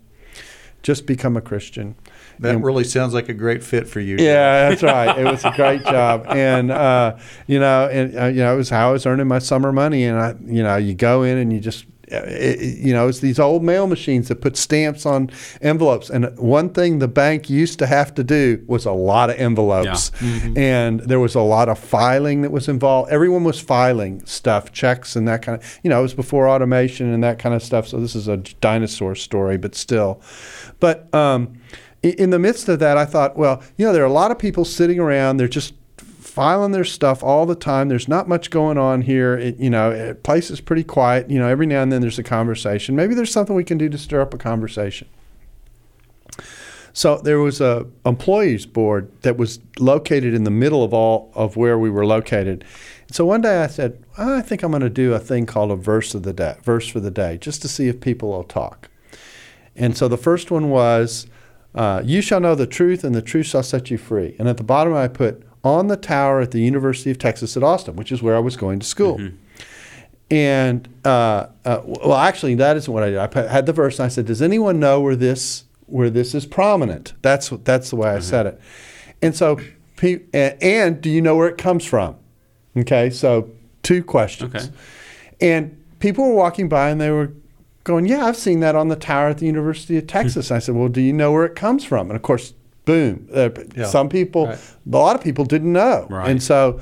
Just 0.82 1.06
become 1.06 1.36
a 1.36 1.40
Christian. 1.42 1.94
That 2.38 2.54
And- 2.54 2.64
really 2.64 2.84
sounds 2.84 3.12
like 3.12 3.28
a 3.28 3.34
great 3.34 3.62
fit 3.62 3.86
for 3.86 4.00
you. 4.00 4.16
yeah, 4.16 4.70
that's 4.70 4.82
right. 4.82 5.18
It 5.18 5.24
was 5.24 5.44
a 5.44 5.52
great 5.54 5.82
job, 5.84 6.24
and 6.30 6.70
uh, 6.70 7.16
you 7.48 7.58
know, 7.58 7.86
and 7.88 8.16
uh, 8.16 8.24
you 8.26 8.42
know, 8.42 8.54
it 8.54 8.56
was 8.56 8.70
how 8.70 8.88
I 8.88 8.92
was 8.92 9.04
earning 9.06 9.26
my 9.26 9.40
summer 9.40 9.72
money. 9.72 10.04
And 10.04 10.18
I, 10.18 10.34
you 10.46 10.62
know, 10.62 10.76
you 10.76 10.94
go 10.94 11.22
in 11.24 11.36
and 11.36 11.52
you 11.52 11.60
just, 11.60 11.84
it, 12.10 12.60
it- 12.60 12.78
you 12.78 12.92
know, 12.92 13.08
it's 13.08 13.20
these 13.20 13.38
old 13.38 13.62
mail 13.62 13.86
machines 13.86 14.28
that 14.28 14.40
put 14.40 14.56
stamps 14.56 15.06
on 15.06 15.30
envelopes. 15.60 16.10
And 16.10 16.36
one 16.38 16.70
thing 16.70 16.98
the 16.98 17.08
bank 17.08 17.48
used 17.50 17.78
to 17.80 17.86
have 17.86 18.14
to 18.14 18.24
do 18.24 18.62
was 18.66 18.84
a 18.86 18.92
lot 18.92 19.30
of 19.30 19.36
envelopes, 19.38 20.10
and 20.56 21.00
there 21.00 21.20
was 21.20 21.34
a 21.34 21.40
lot 21.40 21.68
of 21.68 21.78
filing 21.78 22.42
that 22.42 22.50
was 22.52 22.68
involved. 22.68 23.10
Everyone 23.10 23.44
was 23.44 23.60
filing 23.60 24.24
stuff, 24.26 24.72
checks, 24.72 25.16
and 25.16 25.26
that 25.28 25.42
kind 25.42 25.60
of. 25.60 25.80
You 25.82 25.90
know, 25.90 26.00
it 26.00 26.02
was 26.02 26.14
before 26.14 26.48
automation 26.48 27.12
and 27.12 27.22
that 27.24 27.38
kind 27.38 27.54
of 27.54 27.62
stuff. 27.62 27.86
So 27.88 27.98
this 28.00 28.14
is 28.14 28.28
a 28.28 28.38
dinosaur 28.38 29.14
story, 29.14 29.56
but 29.58 29.74
still, 29.74 30.20
but. 30.80 31.12
Um, 31.14 31.54
in 32.02 32.30
the 32.30 32.38
midst 32.38 32.66
of 32.70 32.78
that, 32.78 32.96
I 32.96 33.04
thought, 33.04 33.36
well, 33.36 33.62
you 33.76 33.84
know, 33.84 33.92
there 33.92 34.02
are 34.02 34.06
a 34.06 34.10
lot 34.12 34.30
of 34.30 34.38
people 34.38 34.64
sitting 34.64 34.98
around. 34.98 35.36
They're 35.36 35.46
just 35.48 35.74
filing 36.40 36.72
their 36.72 36.84
stuff 36.84 37.22
all 37.22 37.44
the 37.44 37.54
time. 37.54 37.90
There's 37.90 38.08
not 38.08 38.26
much 38.26 38.48
going 38.48 38.78
on 38.78 39.02
here. 39.02 39.34
It, 39.36 39.58
you 39.58 39.68
know, 39.68 39.90
it, 39.90 40.22
place 40.22 40.50
is 40.50 40.58
pretty 40.58 40.84
quiet. 40.84 41.28
You 41.28 41.38
know, 41.38 41.46
every 41.46 41.66
now 41.66 41.82
and 41.82 41.92
then 41.92 42.00
there's 42.00 42.18
a 42.18 42.22
conversation. 42.22 42.96
Maybe 42.96 43.14
there's 43.14 43.30
something 43.30 43.54
we 43.54 43.62
can 43.62 43.76
do 43.76 43.90
to 43.90 43.98
stir 43.98 44.22
up 44.22 44.32
a 44.32 44.38
conversation. 44.38 45.06
So 46.94 47.18
there 47.18 47.40
was 47.40 47.60
a 47.60 47.86
employees 48.06 48.64
board 48.64 49.12
that 49.20 49.36
was 49.36 49.58
located 49.78 50.32
in 50.32 50.44
the 50.44 50.50
middle 50.50 50.82
of 50.82 50.94
all 50.94 51.30
of 51.34 51.58
where 51.58 51.78
we 51.78 51.90
were 51.90 52.06
located. 52.06 52.64
So 53.10 53.26
one 53.26 53.42
day 53.42 53.62
I 53.62 53.66
said, 53.66 54.02
I 54.16 54.40
think 54.40 54.62
I'm 54.62 54.70
going 54.70 54.80
to 54.80 54.88
do 54.88 55.12
a 55.12 55.18
thing 55.18 55.44
called 55.44 55.70
a 55.70 55.76
verse 55.76 56.14
of 56.14 56.22
the 56.22 56.32
day, 56.32 56.56
verse 56.62 56.88
for 56.88 57.00
the 57.00 57.10
day, 57.10 57.36
just 57.36 57.60
to 57.60 57.68
see 57.68 57.88
if 57.88 58.00
people 58.00 58.30
will 58.30 58.44
talk. 58.44 58.88
And 59.76 59.94
so 59.94 60.08
the 60.08 60.16
first 60.16 60.50
one 60.50 60.70
was, 60.70 61.26
uh, 61.74 62.00
"You 62.02 62.22
shall 62.22 62.40
know 62.40 62.54
the 62.54 62.66
truth, 62.66 63.04
and 63.04 63.14
the 63.14 63.20
truth 63.20 63.44
shall 63.44 63.62
set 63.62 63.90
you 63.90 63.98
free." 63.98 64.36
And 64.38 64.48
at 64.48 64.56
the 64.56 64.64
bottom 64.64 64.94
I 64.94 65.06
put, 65.06 65.44
"On 65.62 65.88
the 65.88 65.96
tower 65.96 66.40
at 66.40 66.50
the 66.50 66.60
University 66.60 67.10
of 67.10 67.18
Texas 67.18 67.56
at 67.56 67.62
Austin," 67.62 67.96
which 67.96 68.12
is 68.12 68.22
where 68.22 68.36
I 68.36 68.40
was 68.40 68.56
going 68.56 68.78
to 68.78 68.86
school. 68.86 69.20
And 70.30 70.88
uh, 71.04 71.46
uh, 71.64 71.80
well, 71.84 72.14
actually, 72.14 72.54
that 72.56 72.76
isn't 72.76 72.92
what 72.92 73.02
I 73.02 73.10
did. 73.10 73.18
I 73.18 73.48
had 73.48 73.66
the 73.66 73.72
verse, 73.72 73.98
and 73.98 74.06
I 74.06 74.08
said, 74.08 74.26
"Does 74.26 74.40
anyone 74.40 74.78
know 74.78 75.00
where 75.00 75.16
this 75.16 75.64
where 75.86 76.08
this 76.08 76.34
is 76.34 76.46
prominent?" 76.46 77.14
That's 77.22 77.48
that's 77.64 77.90
the 77.90 77.96
way 77.96 78.10
I 78.10 78.20
said 78.20 78.46
it. 78.46 78.60
And 79.22 79.34
so, 79.34 79.60
and, 80.00 80.22
and 80.62 81.00
do 81.00 81.10
you 81.10 81.20
know 81.20 81.36
where 81.36 81.48
it 81.48 81.58
comes 81.58 81.84
from? 81.84 82.16
Okay, 82.76 83.10
so 83.10 83.50
two 83.82 84.04
questions. 84.04 84.54
Okay. 84.54 84.66
And 85.40 85.82
people 85.98 86.28
were 86.28 86.34
walking 86.34 86.68
by, 86.68 86.90
and 86.90 87.00
they 87.00 87.10
were 87.10 87.32
going, 87.82 88.06
"Yeah, 88.06 88.24
I've 88.24 88.36
seen 88.36 88.60
that 88.60 88.76
on 88.76 88.86
the 88.86 88.96
tower 88.96 89.30
at 89.30 89.38
the 89.38 89.46
University 89.46 89.98
of 89.98 90.06
Texas." 90.06 90.52
I 90.52 90.60
said, 90.60 90.76
"Well, 90.76 90.88
do 90.88 91.00
you 91.00 91.12
know 91.12 91.32
where 91.32 91.44
it 91.44 91.56
comes 91.56 91.84
from?" 91.84 92.08
And 92.08 92.14
of 92.14 92.22
course, 92.22 92.54
boom. 92.90 93.28
Uh, 93.34 93.50
Yeah. 93.76 93.86
Some 93.86 94.08
people, 94.08 94.46
Right. 94.46 94.58
a 94.92 94.96
lot 94.96 95.16
of 95.16 95.22
people 95.22 95.44
didn't 95.44 95.72
know, 95.72 96.06
Right. 96.10 96.30
and 96.30 96.42
so. 96.42 96.80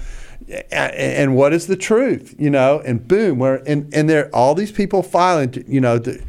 And 0.72 1.36
what 1.36 1.52
is 1.52 1.66
the 1.66 1.76
truth, 1.76 2.34
you 2.38 2.48
know? 2.48 2.80
And 2.86 3.06
boom, 3.06 3.38
where 3.38 3.56
and 3.66 3.92
and 3.92 4.08
there 4.08 4.30
all 4.32 4.54
these 4.54 4.72
people 4.72 5.02
filing, 5.02 5.50
to, 5.50 5.60
you 5.70 5.78
know, 5.80 5.98
the, 5.98 6.22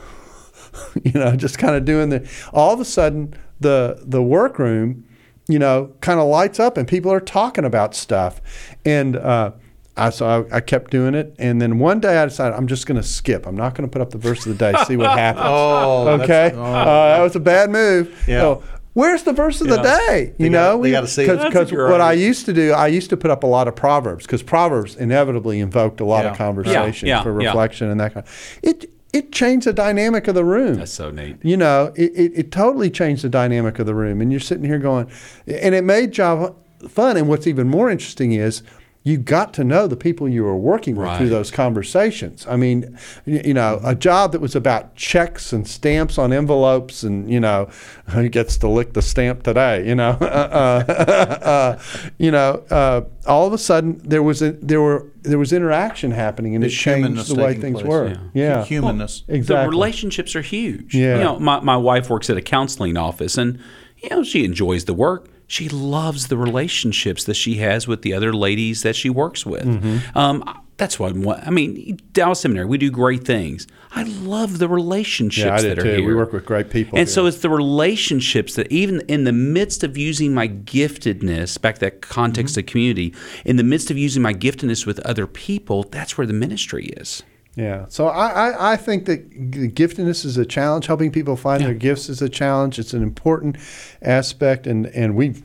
you 1.02 1.12
know, 1.12 1.34
just 1.34 1.58
kind 1.58 1.74
of 1.74 1.84
doing 1.84 2.10
the. 2.10 2.28
All 2.52 2.72
of 2.72 2.80
a 2.80 2.84
sudden, 2.84 3.34
the 3.60 3.98
the 4.04 4.22
workroom, 4.22 5.04
you 5.48 5.58
know, 5.58 5.90
kind 6.00 6.20
of 6.20 6.28
lights 6.28 6.60
up, 6.60 6.76
and 6.76 6.86
people 6.86 7.10
are 7.12 7.20
talking 7.20 7.64
about 7.64 7.94
stuff, 7.94 8.40
and. 8.84 9.16
Uh, 9.16 9.50
I, 9.98 10.10
so 10.10 10.26
I, 10.52 10.56
I 10.58 10.60
kept 10.60 10.90
doing 10.90 11.14
it, 11.14 11.34
and 11.38 11.58
then 11.58 11.78
one 11.78 12.00
day 12.00 12.18
I 12.18 12.26
decided 12.26 12.54
I'm 12.54 12.66
just 12.66 12.86
going 12.86 13.00
to 13.00 13.02
skip. 13.02 13.46
I'm 13.46 13.56
not 13.56 13.74
going 13.74 13.88
to 13.88 13.90
put 13.90 14.02
up 14.02 14.10
the 14.10 14.18
verse 14.18 14.44
of 14.44 14.52
the 14.58 14.72
day. 14.72 14.78
See 14.84 14.94
what 14.98 15.18
happens. 15.18 15.46
Oh, 15.48 16.08
okay. 16.20 16.52
oh. 16.54 16.62
uh, 16.62 17.16
that 17.16 17.22
was 17.22 17.34
a 17.34 17.40
bad 17.40 17.70
move. 17.70 18.14
Yeah. 18.28 18.40
So, 18.40 18.62
where's 18.96 19.22
the 19.24 19.32
verse 19.32 19.60
of 19.60 19.68
the 19.68 19.76
day? 19.76 20.32
You 20.38 20.46
They 20.46 20.52
gotta- 20.52 20.76
know, 20.76 20.82
they 20.82 20.90
gotta 20.90 21.06
see 21.06 21.24
it. 21.24 21.42
Because 21.46 21.70
what 21.70 22.00
I 22.00 22.14
used 22.14 22.46
to 22.46 22.52
do, 22.54 22.72
I 22.72 22.86
used 22.88 23.10
to 23.10 23.16
put 23.16 23.30
up 23.30 23.44
a 23.44 23.46
lot 23.46 23.68
of 23.68 23.76
proverbs 23.76 24.24
because 24.24 24.42
proverbs 24.42 24.96
inevitably 24.96 25.60
invoked 25.60 26.00
a 26.00 26.04
lot 26.04 26.24
Yeah. 26.24 26.30
of 26.30 26.38
conversation 26.38 27.06
Yeah, 27.08 27.18
yeah, 27.18 27.22
for 27.22 27.40
yeah. 27.40 27.48
reflection 27.48 27.90
and 27.90 28.00
that 28.00 28.14
kind. 28.14 28.26
Of, 28.26 28.58
it 28.62 28.90
it 29.12 29.32
changed 29.32 29.66
the 29.66 29.72
dynamic 29.72 30.28
of 30.28 30.34
the 30.34 30.44
room. 30.44 30.74
That's 30.74 30.92
so 30.92 31.10
neat. 31.10 31.36
You 31.42 31.56
know, 31.56 31.92
it, 31.94 32.12
it, 32.14 32.32
it 32.34 32.50
totally 32.52 32.90
changed 32.90 33.22
the 33.24 33.28
dynamic 33.30 33.78
of 33.78 33.86
the 33.86 33.94
room. 33.94 34.20
And 34.20 34.30
you're 34.30 34.40
sitting 34.40 34.64
here 34.64 34.78
going, 34.78 35.06
and 35.46 35.74
it 35.74 35.84
made 35.84 36.12
job 36.12 36.54
fun. 36.88 37.16
And 37.16 37.26
what's 37.28 37.46
even 37.46 37.66
more 37.68 37.88
interesting 37.90 38.32
is 38.32 38.62
you 39.06 39.16
got 39.16 39.54
to 39.54 39.62
know 39.62 39.86
the 39.86 39.96
people 39.96 40.28
you 40.28 40.42
were 40.42 40.56
working 40.56 40.96
with 40.96 41.16
through 41.16 41.28
those 41.28 41.52
conversations. 41.52 42.44
I 42.48 42.56
mean, 42.56 42.98
you, 43.24 43.40
you 43.44 43.54
know, 43.54 43.80
a 43.84 43.94
job 43.94 44.32
that 44.32 44.40
was 44.40 44.56
about 44.56 44.96
checks 44.96 45.52
and 45.52 45.64
stamps 45.64 46.18
on 46.18 46.32
envelopes 46.32 47.04
and, 47.04 47.30
you 47.30 47.38
know, 47.38 47.70
who 48.08 48.28
gets 48.28 48.56
to 48.58 48.68
lick 48.68 48.94
the 48.94 49.02
stamp 49.02 49.44
today, 49.44 49.86
you 49.86 49.94
know, 49.94 50.10
uh, 50.20 50.24
uh, 50.24 51.82
you 52.18 52.32
know, 52.32 52.64
uh, 52.68 53.02
all 53.28 53.46
of 53.46 53.52
a 53.52 53.58
sudden 53.58 54.00
there 54.02 54.24
was 54.24 54.42
a, 54.42 54.50
there 54.54 54.82
were 54.82 55.06
there 55.22 55.38
was 55.38 55.52
interaction 55.52 56.10
happening 56.10 56.56
and 56.56 56.64
it 56.64 56.70
changed 56.70 57.28
the 57.28 57.40
way 57.40 57.54
things 57.54 57.82
place. 57.82 57.86
were. 57.86 58.08
Yeah. 58.08 58.18
Yeah. 58.34 58.64
Humanness. 58.64 59.22
Exactly. 59.28 59.66
The 59.66 59.70
relationships 59.70 60.34
are 60.34 60.42
huge. 60.42 60.96
Yeah. 60.96 61.18
You 61.18 61.22
know, 61.22 61.38
my, 61.38 61.60
my 61.60 61.76
wife 61.76 62.10
works 62.10 62.28
at 62.28 62.36
a 62.36 62.42
counseling 62.42 62.96
office 62.96 63.38
and, 63.38 63.60
you 64.02 64.08
know, 64.08 64.24
she 64.24 64.44
enjoys 64.44 64.86
the 64.86 64.94
work. 64.94 65.28
She 65.46 65.68
loves 65.68 66.26
the 66.28 66.36
relationships 66.36 67.24
that 67.24 67.34
she 67.34 67.56
has 67.56 67.86
with 67.86 68.02
the 68.02 68.12
other 68.14 68.32
ladies 68.32 68.82
that 68.82 68.96
she 68.96 69.08
works 69.10 69.46
with. 69.46 69.64
Mm-hmm. 69.64 70.18
Um, 70.18 70.60
that's 70.76 70.98
what 70.98 71.14
I 71.46 71.50
mean, 71.50 71.98
Dallas 72.12 72.40
Seminary, 72.40 72.66
we 72.66 72.76
do 72.78 72.90
great 72.90 73.24
things. 73.24 73.66
I 73.92 74.02
love 74.02 74.58
the 74.58 74.68
relationships 74.68 75.44
Yeah, 75.46 75.54
I 75.54 75.62
that 75.62 75.78
are 75.78 75.82
too. 75.82 75.96
here. 75.96 76.06
We 76.06 76.14
work 76.14 76.32
with 76.32 76.44
great 76.44 76.68
people. 76.68 76.98
And 76.98 77.08
here. 77.08 77.14
so 77.14 77.24
it's 77.26 77.38
the 77.38 77.48
relationships 77.48 78.56
that 78.56 78.70
even 78.70 79.00
in 79.08 79.24
the 79.24 79.32
midst 79.32 79.82
of 79.84 79.96
using 79.96 80.34
my 80.34 80.48
giftedness, 80.48 81.58
back 81.60 81.78
that 81.78 82.02
context 82.02 82.54
Mm-hmm. 82.54 82.60
of 82.60 82.66
community, 82.66 83.14
in 83.44 83.56
the 83.56 83.64
midst 83.64 83.90
of 83.90 83.96
using 83.96 84.22
my 84.22 84.34
giftedness 84.34 84.84
with 84.84 84.98
other 85.00 85.26
people, 85.26 85.82
that's 85.84 86.18
where 86.18 86.26
the 86.26 86.32
ministry 86.34 86.86
is. 86.96 87.22
Yeah. 87.56 87.86
So 87.88 88.08
I, 88.08 88.50
I, 88.50 88.72
I 88.72 88.76
think 88.76 89.06
that 89.06 89.50
giftedness 89.74 90.24
is 90.24 90.36
a 90.36 90.44
challenge. 90.44 90.86
Helping 90.86 91.10
people 91.10 91.36
find 91.36 91.64
their 91.64 91.74
gifts 91.74 92.08
is 92.10 92.20
a 92.20 92.28
challenge. 92.28 92.78
It's 92.78 92.92
an 92.92 93.02
important 93.02 93.56
aspect, 94.02 94.66
and, 94.66 94.86
and 94.88 95.16
we've 95.16 95.42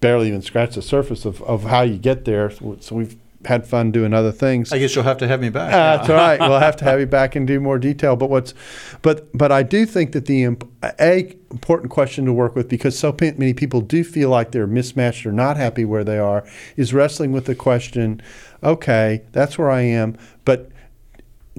barely 0.00 0.28
even 0.28 0.42
scratched 0.42 0.74
the 0.74 0.82
surface 0.82 1.24
of, 1.26 1.42
of 1.42 1.64
how 1.64 1.82
you 1.82 1.98
get 1.98 2.24
there. 2.24 2.50
So, 2.50 2.78
so 2.80 2.96
we've 2.96 3.16
had 3.44 3.66
fun 3.66 3.90
doing 3.90 4.14
other 4.14 4.32
things. 4.32 4.72
I 4.72 4.78
guess 4.78 4.94
you'll 4.94 5.04
have 5.04 5.18
to 5.18 5.28
have 5.28 5.40
me 5.40 5.50
back. 5.50 5.72
Uh, 5.72 5.96
that's 5.96 6.08
all 6.08 6.16
right. 6.16 6.40
We'll 6.40 6.58
have 6.58 6.76
to 6.76 6.84
have 6.84 7.00
you 7.00 7.06
back 7.06 7.36
and 7.36 7.46
do 7.46 7.60
more 7.60 7.78
detail. 7.78 8.16
But 8.16 8.30
what's, 8.30 8.54
but 9.02 9.36
but 9.36 9.52
I 9.52 9.62
do 9.62 9.84
think 9.84 10.12
that 10.12 10.26
the 10.26 10.44
imp- 10.44 10.70
a 11.00 11.36
important 11.50 11.90
question 11.90 12.24
to 12.24 12.32
work 12.32 12.54
with 12.54 12.68
because 12.68 12.98
so 12.98 13.14
many 13.20 13.52
people 13.52 13.80
do 13.80 14.04
feel 14.04 14.30
like 14.30 14.52
they're 14.52 14.66
mismatched 14.66 15.26
or 15.26 15.32
not 15.32 15.56
happy 15.56 15.84
where 15.84 16.04
they 16.04 16.18
are 16.18 16.44
is 16.76 16.94
wrestling 16.94 17.32
with 17.32 17.46
the 17.46 17.54
question. 17.54 18.22
Okay, 18.62 19.22
that's 19.32 19.58
where 19.58 19.70
I 19.70 19.82
am, 19.82 20.16
but 20.44 20.71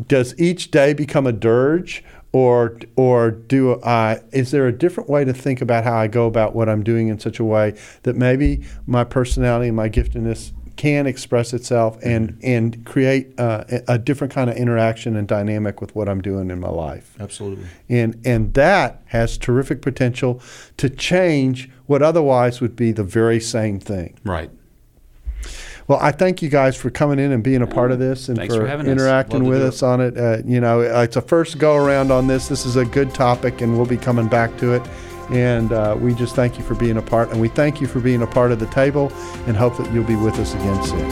does 0.07 0.37
each 0.39 0.71
day 0.71 0.93
become 0.93 1.27
a 1.27 1.31
dirge? 1.31 2.03
Or, 2.35 2.79
or 2.95 3.29
do 3.29 3.79
I? 3.83 4.19
Is 4.31 4.49
there 4.49 4.65
a 4.67 4.71
different 4.71 5.07
way 5.07 5.23
to 5.23 5.33
think 5.33 5.61
about 5.61 5.83
how 5.83 5.95
I 5.95 6.07
go 6.07 6.25
about 6.25 6.55
what 6.55 6.67
I'm 6.67 6.83
doing 6.83 7.09
in 7.09 7.19
such 7.19 7.37
a 7.37 7.43
way 7.43 7.77
that 8.01 8.15
maybe 8.15 8.63
my 8.87 9.03
personality 9.03 9.67
and 9.67 9.77
my 9.77 9.87
giftedness 9.87 10.51
can 10.75 11.05
express 11.05 11.53
itself 11.53 11.97
and 12.03 12.37
and 12.41 12.85
create 12.85 13.39
uh, 13.39 13.63
a, 13.69 13.93
a 13.93 13.97
different 13.99 14.33
kind 14.33 14.49
of 14.49 14.55
interaction 14.57 15.15
and 15.15 15.27
dynamic 15.27 15.79
with 15.79 15.95
what 15.95 16.09
I'm 16.09 16.21
doing 16.21 16.49
in 16.49 16.59
my 16.59 16.69
life. 16.69 17.15
Absolutely. 17.19 17.65
And 17.89 18.19
and 18.25 18.53
that 18.55 19.03
has 19.07 19.37
terrific 19.37 19.81
potential 19.81 20.41
to 20.77 20.89
change 20.89 21.69
what 21.85 22.01
otherwise 22.01 22.61
would 22.61 22.75
be 22.75 22.91
the 22.91 23.03
very 23.03 23.39
same 23.39 23.79
thing. 23.79 24.17
Right. 24.23 24.49
Well, 25.87 25.99
I 26.01 26.11
thank 26.11 26.41
you 26.41 26.49
guys 26.49 26.77
for 26.77 26.89
coming 26.89 27.19
in 27.19 27.31
and 27.31 27.43
being 27.43 27.61
a 27.61 27.67
part 27.67 27.91
of 27.91 27.99
this 27.99 28.29
and 28.29 28.37
Thanks 28.37 28.55
for, 28.55 28.61
for 28.61 28.67
having 28.67 28.85
us. 28.87 28.91
interacting 28.93 29.43
with 29.43 29.59
do 29.61 29.67
us 29.67 29.83
on 29.83 29.99
it. 29.99 30.17
Uh, 30.17 30.37
you 30.45 30.61
know, 30.61 30.79
it's 30.79 31.17
a 31.17 31.21
first 31.21 31.57
go 31.57 31.75
around 31.75 32.11
on 32.11 32.27
this. 32.27 32.47
This 32.47 32.65
is 32.65 32.77
a 32.77 32.85
good 32.85 33.13
topic, 33.13 33.59
and 33.61 33.75
we'll 33.75 33.85
be 33.85 33.97
coming 33.97 34.27
back 34.27 34.57
to 34.59 34.73
it. 34.73 34.81
And 35.29 35.71
uh, 35.73 35.97
we 35.99 36.13
just 36.13 36.35
thank 36.35 36.57
you 36.57 36.63
for 36.63 36.75
being 36.75 36.97
a 36.97 37.01
part, 37.01 37.31
and 37.31 37.41
we 37.41 37.49
thank 37.49 37.81
you 37.81 37.87
for 37.87 37.99
being 37.99 38.21
a 38.21 38.27
part 38.27 38.51
of 38.51 38.59
the 38.59 38.67
table, 38.67 39.11
and 39.45 39.57
hope 39.57 39.77
that 39.77 39.91
you'll 39.93 40.03
be 40.03 40.15
with 40.15 40.35
us 40.39 40.53
again 40.53 40.83
soon. 40.83 41.09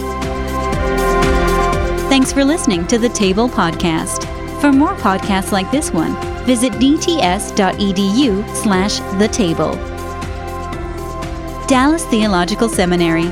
Thanks 2.10 2.32
for 2.32 2.44
listening 2.44 2.88
to 2.88 2.98
the 2.98 3.10
Table 3.10 3.50
Podcast. 3.50 4.26
For 4.60 4.72
more 4.72 4.94
podcasts 4.96 5.52
like 5.52 5.70
this 5.72 5.92
one, 5.92 6.16
visit 6.46 6.74
dts.edu 6.74 8.56
slash 8.56 9.00
the 9.18 9.28
table. 9.30 9.76
Dallas 11.68 12.06
Theological 12.06 12.68
Seminary. 12.70 13.32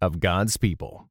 of 0.00 0.20
God's 0.20 0.56
people. 0.56 1.08